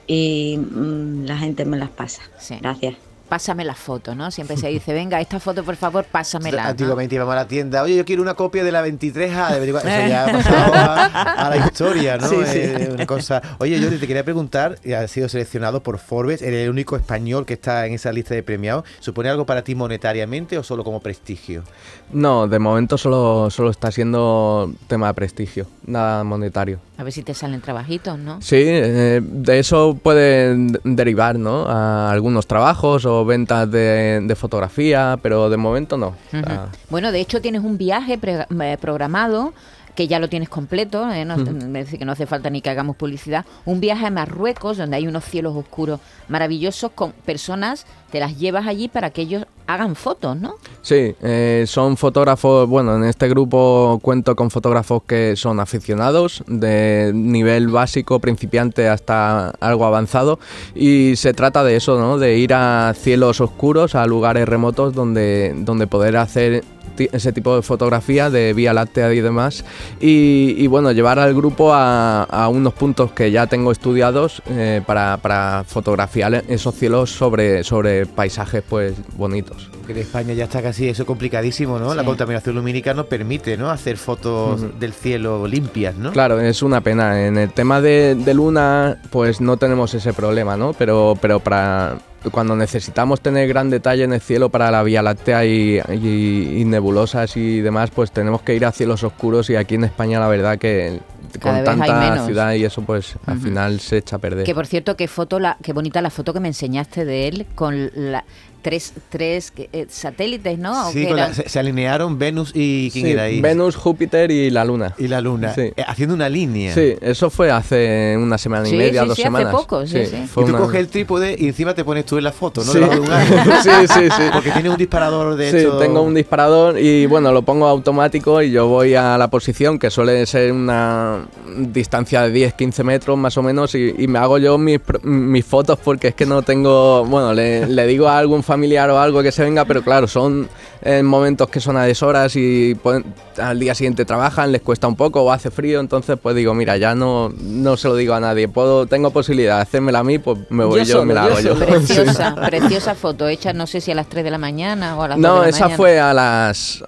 y 0.06 0.58
mm, 0.58 1.24
la 1.26 1.36
gente 1.38 1.64
me 1.64 1.76
las 1.76 1.90
pasa. 1.90 2.22
Gracias. 2.60 2.94
Pásame 3.28 3.64
la 3.64 3.74
foto, 3.74 4.14
¿no? 4.14 4.30
Siempre 4.30 4.56
se 4.56 4.68
dice, 4.68 4.92
venga, 4.92 5.20
esta 5.20 5.40
foto 5.40 5.64
por 5.64 5.76
favor, 5.76 6.04
pásamela. 6.04 6.64
¿no? 6.64 6.68
Antiguamente 6.70 7.14
íbamos 7.14 7.32
a 7.32 7.36
la 7.36 7.48
tienda, 7.48 7.82
oye, 7.82 7.96
yo 7.96 8.04
quiero 8.04 8.22
una 8.22 8.34
copia 8.34 8.62
de 8.62 8.70
la 8.70 8.86
23A, 8.86 9.52
de 9.52 9.60
24. 9.60 9.90
eso 9.90 10.08
ya 10.08 10.24
ha 10.24 10.32
pasado 10.32 10.74
a, 10.74 11.04
a 11.46 11.50
la 11.50 11.56
historia, 11.56 12.18
¿no? 12.18 12.28
Sí, 12.28 12.36
sí. 12.46 12.58
Eh, 12.58 12.90
una 12.92 13.06
cosa. 13.06 13.40
Oye, 13.58 13.80
yo 13.80 13.88
te 13.88 14.06
quería 14.06 14.24
preguntar, 14.24 14.78
y 14.84 14.92
has 14.92 15.10
sido 15.10 15.28
seleccionado 15.28 15.82
por 15.82 15.98
Forbes, 15.98 16.42
eres 16.42 16.64
el 16.64 16.70
único 16.70 16.96
español 16.96 17.46
que 17.46 17.54
está 17.54 17.86
en 17.86 17.94
esa 17.94 18.12
lista 18.12 18.34
de 18.34 18.42
premiados. 18.42 18.84
¿Supone 19.00 19.30
algo 19.30 19.46
para 19.46 19.62
ti 19.64 19.74
monetariamente 19.74 20.58
o 20.58 20.62
solo 20.62 20.84
como 20.84 21.00
prestigio? 21.00 21.64
No, 22.12 22.46
de 22.46 22.58
momento 22.58 22.98
solo, 22.98 23.50
solo 23.50 23.70
está 23.70 23.90
siendo 23.90 24.72
tema 24.86 25.08
de 25.08 25.14
prestigio, 25.14 25.66
nada 25.86 26.24
monetario. 26.24 26.78
A 26.96 27.02
ver 27.02 27.12
si 27.12 27.22
te 27.24 27.34
salen 27.34 27.60
trabajitos, 27.60 28.16
¿no? 28.18 28.40
Sí, 28.40 28.56
eh, 28.58 29.20
de 29.22 29.58
eso 29.58 29.98
pueden 30.00 30.68
de- 30.68 30.80
derivar, 30.84 31.38
¿no? 31.38 31.66
A 31.66 32.10
algunos 32.12 32.46
trabajos 32.46 33.04
o 33.04 33.24
ventas 33.24 33.68
de, 33.70 34.20
de 34.22 34.34
fotografía, 34.36 35.18
pero 35.20 35.50
de 35.50 35.56
momento 35.56 35.96
no. 35.96 36.08
O 36.08 36.14
sea, 36.30 36.40
Ujú. 36.40 36.76
Bueno, 36.90 37.10
de 37.10 37.20
hecho 37.20 37.40
tienes 37.40 37.64
un 37.64 37.78
viaje 37.78 38.16
pre- 38.16 38.46
eh, 38.60 38.78
programado 38.80 39.52
que 39.96 40.08
ya 40.08 40.18
lo 40.18 40.28
tienes 40.28 40.48
completo, 40.48 41.08
eh, 41.12 41.24
no, 41.24 41.36
que 41.44 42.04
no 42.04 42.12
hace 42.12 42.26
falta 42.26 42.50
ni 42.50 42.60
que 42.60 42.68
hagamos 42.70 42.96
publicidad, 42.96 43.44
un 43.64 43.78
viaje 43.80 44.06
a 44.06 44.10
Marruecos 44.10 44.76
donde 44.76 44.96
hay 44.96 45.06
unos 45.06 45.24
cielos 45.24 45.54
oscuros 45.56 46.00
maravillosos 46.28 46.90
con 46.92 47.12
personas, 47.12 47.86
te 48.10 48.18
las 48.18 48.36
llevas 48.38 48.66
allí 48.66 48.88
para 48.88 49.10
que 49.10 49.22
ellos 49.22 49.46
hagan 49.66 49.94
fotos, 49.96 50.36
¿no? 50.36 50.54
Sí, 50.82 51.14
eh, 51.22 51.64
son 51.66 51.96
fotógrafos, 51.96 52.68
bueno, 52.68 52.96
en 52.96 53.04
este 53.04 53.28
grupo 53.28 53.98
cuento 54.02 54.36
con 54.36 54.50
fotógrafos 54.50 55.02
que 55.04 55.36
son 55.36 55.60
aficionados, 55.60 56.42
de 56.46 57.12
nivel 57.14 57.68
básico, 57.68 58.18
principiante 58.20 58.88
hasta 58.88 59.50
algo 59.60 59.86
avanzado, 59.86 60.38
y 60.74 61.16
se 61.16 61.32
trata 61.32 61.64
de 61.64 61.76
eso, 61.76 61.98
¿no? 61.98 62.18
De 62.18 62.38
ir 62.38 62.52
a 62.52 62.92
cielos 62.94 63.40
oscuros, 63.40 63.94
a 63.94 64.06
lugares 64.06 64.48
remotos 64.48 64.94
donde, 64.94 65.54
donde 65.56 65.86
poder 65.86 66.16
hacer 66.16 66.64
ese 66.96 67.32
tipo 67.32 67.56
de 67.56 67.62
fotografía 67.62 68.30
de 68.30 68.52
Vía 68.52 68.72
Láctea 68.72 69.12
y 69.12 69.20
demás, 69.20 69.64
y, 70.00 70.66
bueno, 70.66 70.92
llevar 70.92 71.18
al 71.18 71.34
grupo 71.34 71.72
a, 71.72 72.24
a 72.24 72.48
unos 72.48 72.74
puntos 72.74 73.12
que 73.12 73.30
ya 73.30 73.46
tengo 73.46 73.72
estudiados 73.72 74.42
eh, 74.48 74.80
para, 74.86 75.16
para 75.16 75.64
fotografiar 75.66 76.44
esos 76.48 76.74
cielos 76.74 77.10
sobre, 77.10 77.64
sobre 77.64 78.06
paisajes 78.06 78.62
pues 78.68 78.94
bonitos. 79.16 79.53
Que 79.86 79.92
en 79.92 79.98
España 79.98 80.32
ya 80.32 80.44
está 80.44 80.62
casi 80.62 80.88
eso 80.88 81.04
complicadísimo, 81.04 81.78
¿no? 81.78 81.94
La 81.94 82.04
contaminación 82.04 82.54
lumínica 82.54 82.94
no 82.94 83.04
permite, 83.04 83.56
¿no? 83.58 83.70
Hacer 83.70 83.98
fotos 83.98 84.78
del 84.80 84.92
cielo 84.94 85.46
limpias, 85.46 85.94
¿no? 85.96 86.10
Claro, 86.12 86.40
es 86.40 86.62
una 86.62 86.80
pena. 86.80 87.26
En 87.26 87.36
el 87.36 87.52
tema 87.52 87.82
de, 87.82 88.14
de 88.14 88.32
Luna, 88.34 88.96
pues 89.10 89.40
no 89.42 89.56
tenemos 89.58 89.92
ese 89.92 90.12
problema, 90.14 90.56
¿no? 90.56 90.72
Pero, 90.72 91.18
pero 91.20 91.38
para 91.40 91.98
cuando 92.32 92.56
necesitamos 92.56 93.20
tener 93.20 93.46
gran 93.46 93.68
detalle 93.68 94.04
en 94.04 94.14
el 94.14 94.22
cielo 94.22 94.48
para 94.48 94.70
la 94.70 94.82
Vía 94.82 95.02
Láctea 95.02 95.44
y, 95.44 95.78
y- 95.92 96.60
y 96.60 96.64
nebulosas 96.64 97.36
y 97.36 97.60
demás, 97.60 97.90
pues 97.90 98.10
tenemos 98.10 98.40
que 98.40 98.54
ir 98.54 98.64
a 98.64 98.72
cielos 98.72 99.04
oscuros 99.04 99.50
y 99.50 99.56
aquí 99.56 99.74
en 99.74 99.84
España 99.84 100.18
la 100.18 100.28
verdad 100.28 100.56
que 100.58 101.00
Cada 101.38 101.56
con 101.62 101.64
tanta 101.78 102.24
ciudad 102.24 102.54
y 102.54 102.64
eso 102.64 102.80
pues 102.80 103.16
al 103.26 103.38
final 103.38 103.78
se 103.80 103.98
echa 103.98 104.16
a 104.16 104.18
perder. 104.18 104.46
Que 104.46 104.54
por 104.54 104.66
cierto, 104.66 104.96
qué 104.96 105.06
foto, 105.08 105.38
la, 105.38 105.58
qué 105.62 105.74
bonita 105.74 106.00
la 106.00 106.08
foto 106.08 106.32
que 106.32 106.40
me 106.40 106.48
enseñaste 106.48 107.04
de 107.04 107.28
él 107.28 107.46
con 107.54 107.90
la, 107.94 108.24
tres, 108.64 108.94
tres 109.10 109.52
eh, 109.72 109.84
satélites, 109.90 110.58
¿no? 110.58 110.88
¿O 110.88 110.90
Sí, 110.90 111.04
la- 111.04 111.34
se, 111.34 111.46
se 111.48 111.58
alinearon 111.58 112.18
Venus 112.18 112.50
y 112.54 112.90
¿quién 112.90 113.04
Sí, 113.04 113.12
era 113.12 113.24
ahí? 113.24 113.40
Venus, 113.42 113.76
Júpiter 113.76 114.30
y 114.30 114.48
la 114.50 114.64
Luna. 114.64 114.94
Y 114.96 115.06
la 115.06 115.20
Luna. 115.20 115.54
Sí. 115.54 115.60
Eh, 115.76 115.84
haciendo 115.86 116.14
una 116.14 116.30
línea. 116.30 116.72
Sí, 116.74 116.94
eso 117.02 117.28
fue 117.28 117.50
hace 117.50 118.16
una 118.18 118.38
semana 118.38 118.64
Sí, 118.64 118.74
y 118.74 118.78
media, 118.78 119.02
sí, 119.02 119.08
dos 119.08 119.16
sí, 119.16 119.22
hace 119.22 119.26
semanas. 119.28 119.52
poco, 119.52 119.86
sí, 119.86 120.06
sí. 120.06 120.24
fue 120.26 120.42
y 120.44 120.46
tú 120.46 120.52
una- 120.54 120.58
coges 120.64 120.80
el 120.80 120.88
trípode 120.88 121.36
y 121.38 121.48
encima 121.48 121.74
te 121.74 121.84
pones 121.84 122.06
tú 122.06 122.16
en 122.16 122.24
la 122.24 122.32
foto, 122.32 122.64
¿no? 122.64 122.72
Sí. 122.72 122.80
Sí, 123.62 123.70
sí, 123.86 124.00
sí. 124.16 124.22
Porque 124.32 124.50
tiene 124.50 124.70
un 124.70 124.76
disparador 124.78 125.36
de 125.36 125.50
Sí, 125.50 125.56
hecho. 125.58 125.76
tengo 125.78 126.00
un 126.00 126.14
disparador 126.14 126.78
y 126.78 127.04
bueno, 127.06 127.30
lo 127.32 127.42
pongo 127.42 127.66
automático 127.68 128.40
y 128.42 128.50
yo 128.50 128.66
voy 128.66 128.94
a 128.94 129.18
la 129.18 129.28
posición 129.28 129.78
que 129.78 129.90
suele 129.90 130.24
ser 130.26 130.52
una 130.52 131.26
distancia 131.58 132.22
de 132.22 132.32
10-15 132.56 132.82
metros 132.82 133.18
más 133.18 133.36
o 133.36 133.42
menos 133.42 133.74
y, 133.74 133.94
y 133.98 134.06
me 134.08 134.18
hago 134.18 134.38
yo 134.38 134.56
mis, 134.56 134.80
mis 135.02 135.44
fotos 135.44 135.78
porque 135.84 136.08
es 136.08 136.14
que 136.14 136.24
no 136.26 136.40
tengo, 136.42 137.04
bueno, 137.04 137.34
le, 137.34 137.66
le 137.66 137.86
digo 137.86 138.08
a 138.08 138.18
algún 138.18 138.42
familiar 138.42 138.53
o 138.58 138.98
algo 138.98 139.22
que 139.22 139.32
se 139.32 139.42
venga, 139.42 139.64
pero 139.64 139.82
claro, 139.82 140.06
son 140.06 140.48
eh, 140.82 141.02
momentos 141.02 141.48
que 141.48 141.60
son 141.60 141.76
a 141.76 141.84
deshoras 141.84 142.34
y 142.36 142.74
pueden- 142.74 143.04
al 143.38 143.58
día 143.58 143.74
siguiente 143.74 144.04
trabajan, 144.04 144.52
les 144.52 144.62
cuesta 144.62 144.86
un 144.86 144.94
poco 144.96 145.22
o 145.22 145.32
hace 145.32 145.50
frío, 145.50 145.80
entonces 145.80 146.16
pues 146.22 146.36
digo, 146.36 146.54
mira, 146.54 146.76
ya 146.76 146.94
no, 146.94 147.32
no 147.40 147.76
se 147.76 147.88
lo 147.88 147.96
digo 147.96 148.14
a 148.14 148.20
nadie, 148.20 148.46
puedo, 148.48 148.86
tengo 148.86 149.10
posibilidad 149.10 149.56
de 149.56 149.62
hacérmela 149.62 150.00
a 150.00 150.04
mí, 150.04 150.18
pues 150.18 150.38
me 150.50 150.64
voy 150.64 150.84
yo, 150.84 151.04
me 151.04 151.14
la 151.14 151.24
hago 151.24 151.40
yo. 151.40 151.54
Preciosa, 151.58 152.34
preciosa 152.34 152.94
foto, 152.94 153.26
hecha 153.28 153.52
no 153.52 153.66
sé 153.66 153.80
si 153.80 153.90
a 153.90 153.94
las 153.94 154.06
3 154.08 154.24
de 154.24 154.30
la 154.30 154.38
mañana 154.38 154.96
o 154.96 155.02
a 155.02 155.08
las 155.08 155.16
2 155.18 155.22
No, 155.22 155.36
de 155.36 155.42
la 155.42 155.48
esa 155.48 155.60
mañana. 155.64 155.76
fue 155.76 156.00
a 156.00 156.14
las. 156.14 156.84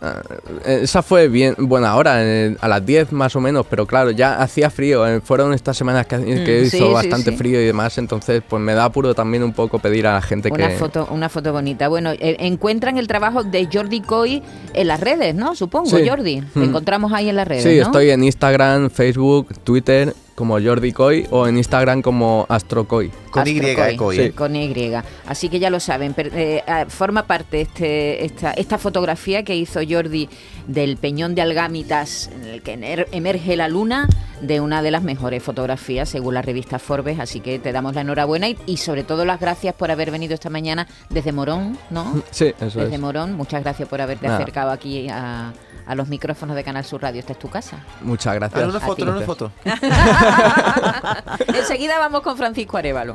eh, 0.65 0.81
Esa 0.83 1.03
fue 1.03 1.29
bien, 1.29 1.55
buena 1.59 1.97
hora, 1.97 2.23
eh, 2.23 2.57
a 2.61 2.69
las 2.69 2.85
10 2.85 3.13
más 3.13 3.35
o 3.37 3.41
menos, 3.41 3.67
pero 3.69 3.87
claro, 3.87 4.11
ya 4.11 4.41
hacía 4.41 4.71
frío. 4.71 5.05
Fueron 5.23 5.53
estas 5.55 5.77
semanas 5.77 6.07
que, 6.07 6.17
que 6.19 6.61
Mm, 6.63 6.67
hizo 6.67 6.87
sí, 6.89 6.93
bastante 6.93 7.31
sí. 7.33 7.37
frío 7.37 7.61
y 7.61 7.65
demás, 7.67 7.99
entonces 7.99 8.43
pues 8.49 8.63
me 8.63 8.75
da 8.75 8.85
apuro 8.85 9.15
también 9.15 9.43
un 9.43 9.53
poco 9.53 9.79
pedir 9.79 10.07
a 10.07 10.15
la 10.15 10.23
gente 10.23 10.51
Una 10.53 10.69
que. 10.69 10.75
foto, 10.77 11.09
una 11.11 11.29
foto 11.29 11.53
bonita. 11.57 11.89
Bueno, 11.89 12.13
eh, 12.13 12.37
encuentran 12.41 12.99
el 12.99 13.07
trabajo 13.09 13.43
de 13.43 13.69
Jordi 13.73 14.01
Coy 14.01 14.43
en 14.75 14.87
las 14.87 15.01
redes, 15.01 15.35
¿no? 15.35 15.55
Supongo, 15.55 15.91
Sí. 15.97 16.07
Jordi. 16.09 16.41
Te 16.43 16.61
Mm. 16.61 16.65
encontramos 16.65 17.13
ahí 17.13 17.29
en 17.29 17.37
las 17.37 17.49
redes, 17.49 17.65
Sí, 17.65 17.77
¿no? 17.77 17.83
estoy 17.87 18.11
en 18.11 18.23
Instagram, 18.25 18.91
Facebook, 18.91 19.49
Twitter 19.65 20.15
como 20.37 20.61
Jordi 20.61 20.93
Coy 20.93 21.27
o 21.31 21.49
en 21.49 21.57
Instagram 21.57 22.03
como 22.03 22.47
AstroCoy. 22.49 23.11
Con 23.31 23.49
Y, 23.49 23.59
Astrocoy, 23.59 23.97
Coy, 23.97 24.17
Sí. 24.17 24.23
¿eh? 24.23 24.33
Con 24.33 24.55
Y. 24.55 24.93
Así 25.27 25.49
que 25.49 25.59
ya 25.59 25.71
lo 25.71 25.81
saben. 25.81 26.15
eh, 26.17 26.63
ah, 26.69 26.85
forma 26.89 27.27
parte 27.27 27.63
este, 27.63 28.25
esta, 28.25 28.53
esta 28.53 28.79
fotografía 28.79 29.43
que 29.43 29.57
hizo 29.57 29.81
Jordi 29.89 30.29
del 30.69 30.99
Peñón 30.99 31.35
de 31.35 31.43
Algámitas, 31.43 32.31
en 32.35 32.45
el 32.45 32.63
que 32.63 33.07
emerge 33.13 33.57
la 33.57 33.69
luna, 33.69 34.09
de 34.41 34.61
una 34.61 34.83
de 34.83 34.91
las 34.91 35.03
mejores 35.03 35.43
fotografías 35.43 36.11
según 36.11 36.35
la 36.35 36.43
revista 36.43 36.79
Forbes. 36.79 37.19
Así 37.19 37.41
que 37.41 37.59
te 37.59 37.73
damos 37.73 37.95
la 37.95 38.03
enhorabuena 38.03 38.49
y, 38.49 38.59
y 38.67 38.77
sobre 38.77 39.03
todo 39.03 39.25
las 39.25 39.41
gracias 39.41 39.75
por 39.75 39.91
haber 39.91 40.11
venido 40.11 40.35
esta 40.35 40.51
mañana 40.51 40.87
desde 41.09 41.33
Morón, 41.33 41.79
¿no? 41.91 42.23
Sí, 42.31 42.53
eso 42.61 42.81
desde 42.81 42.95
es. 42.97 43.01
Morón. 43.01 43.33
Muchas 43.35 43.63
gracias 43.63 43.89
por 43.89 44.01
haberte 44.03 44.27
Nada. 44.27 44.39
acercado 44.39 44.71
aquí 44.71 45.09
a, 45.09 45.53
a 45.87 45.95
los 45.95 46.09
micrófonos 46.09 46.57
de 46.57 46.65
Canal 46.65 46.85
Sur 46.85 47.03
Radio. 47.03 47.21
Esta 47.21 47.33
es 47.33 47.39
tu 47.39 47.49
casa. 47.49 47.79
Muchas 48.01 48.35
gracias. 48.35 48.69
Una 48.69 48.81
foto, 48.81 49.03
una 49.05 49.21
foto. 49.23 49.53
Enseguida 51.55 51.99
vamos 51.99 52.23
con 52.23 52.37
Francisco 52.37 52.77
Arevalo. 52.77 53.15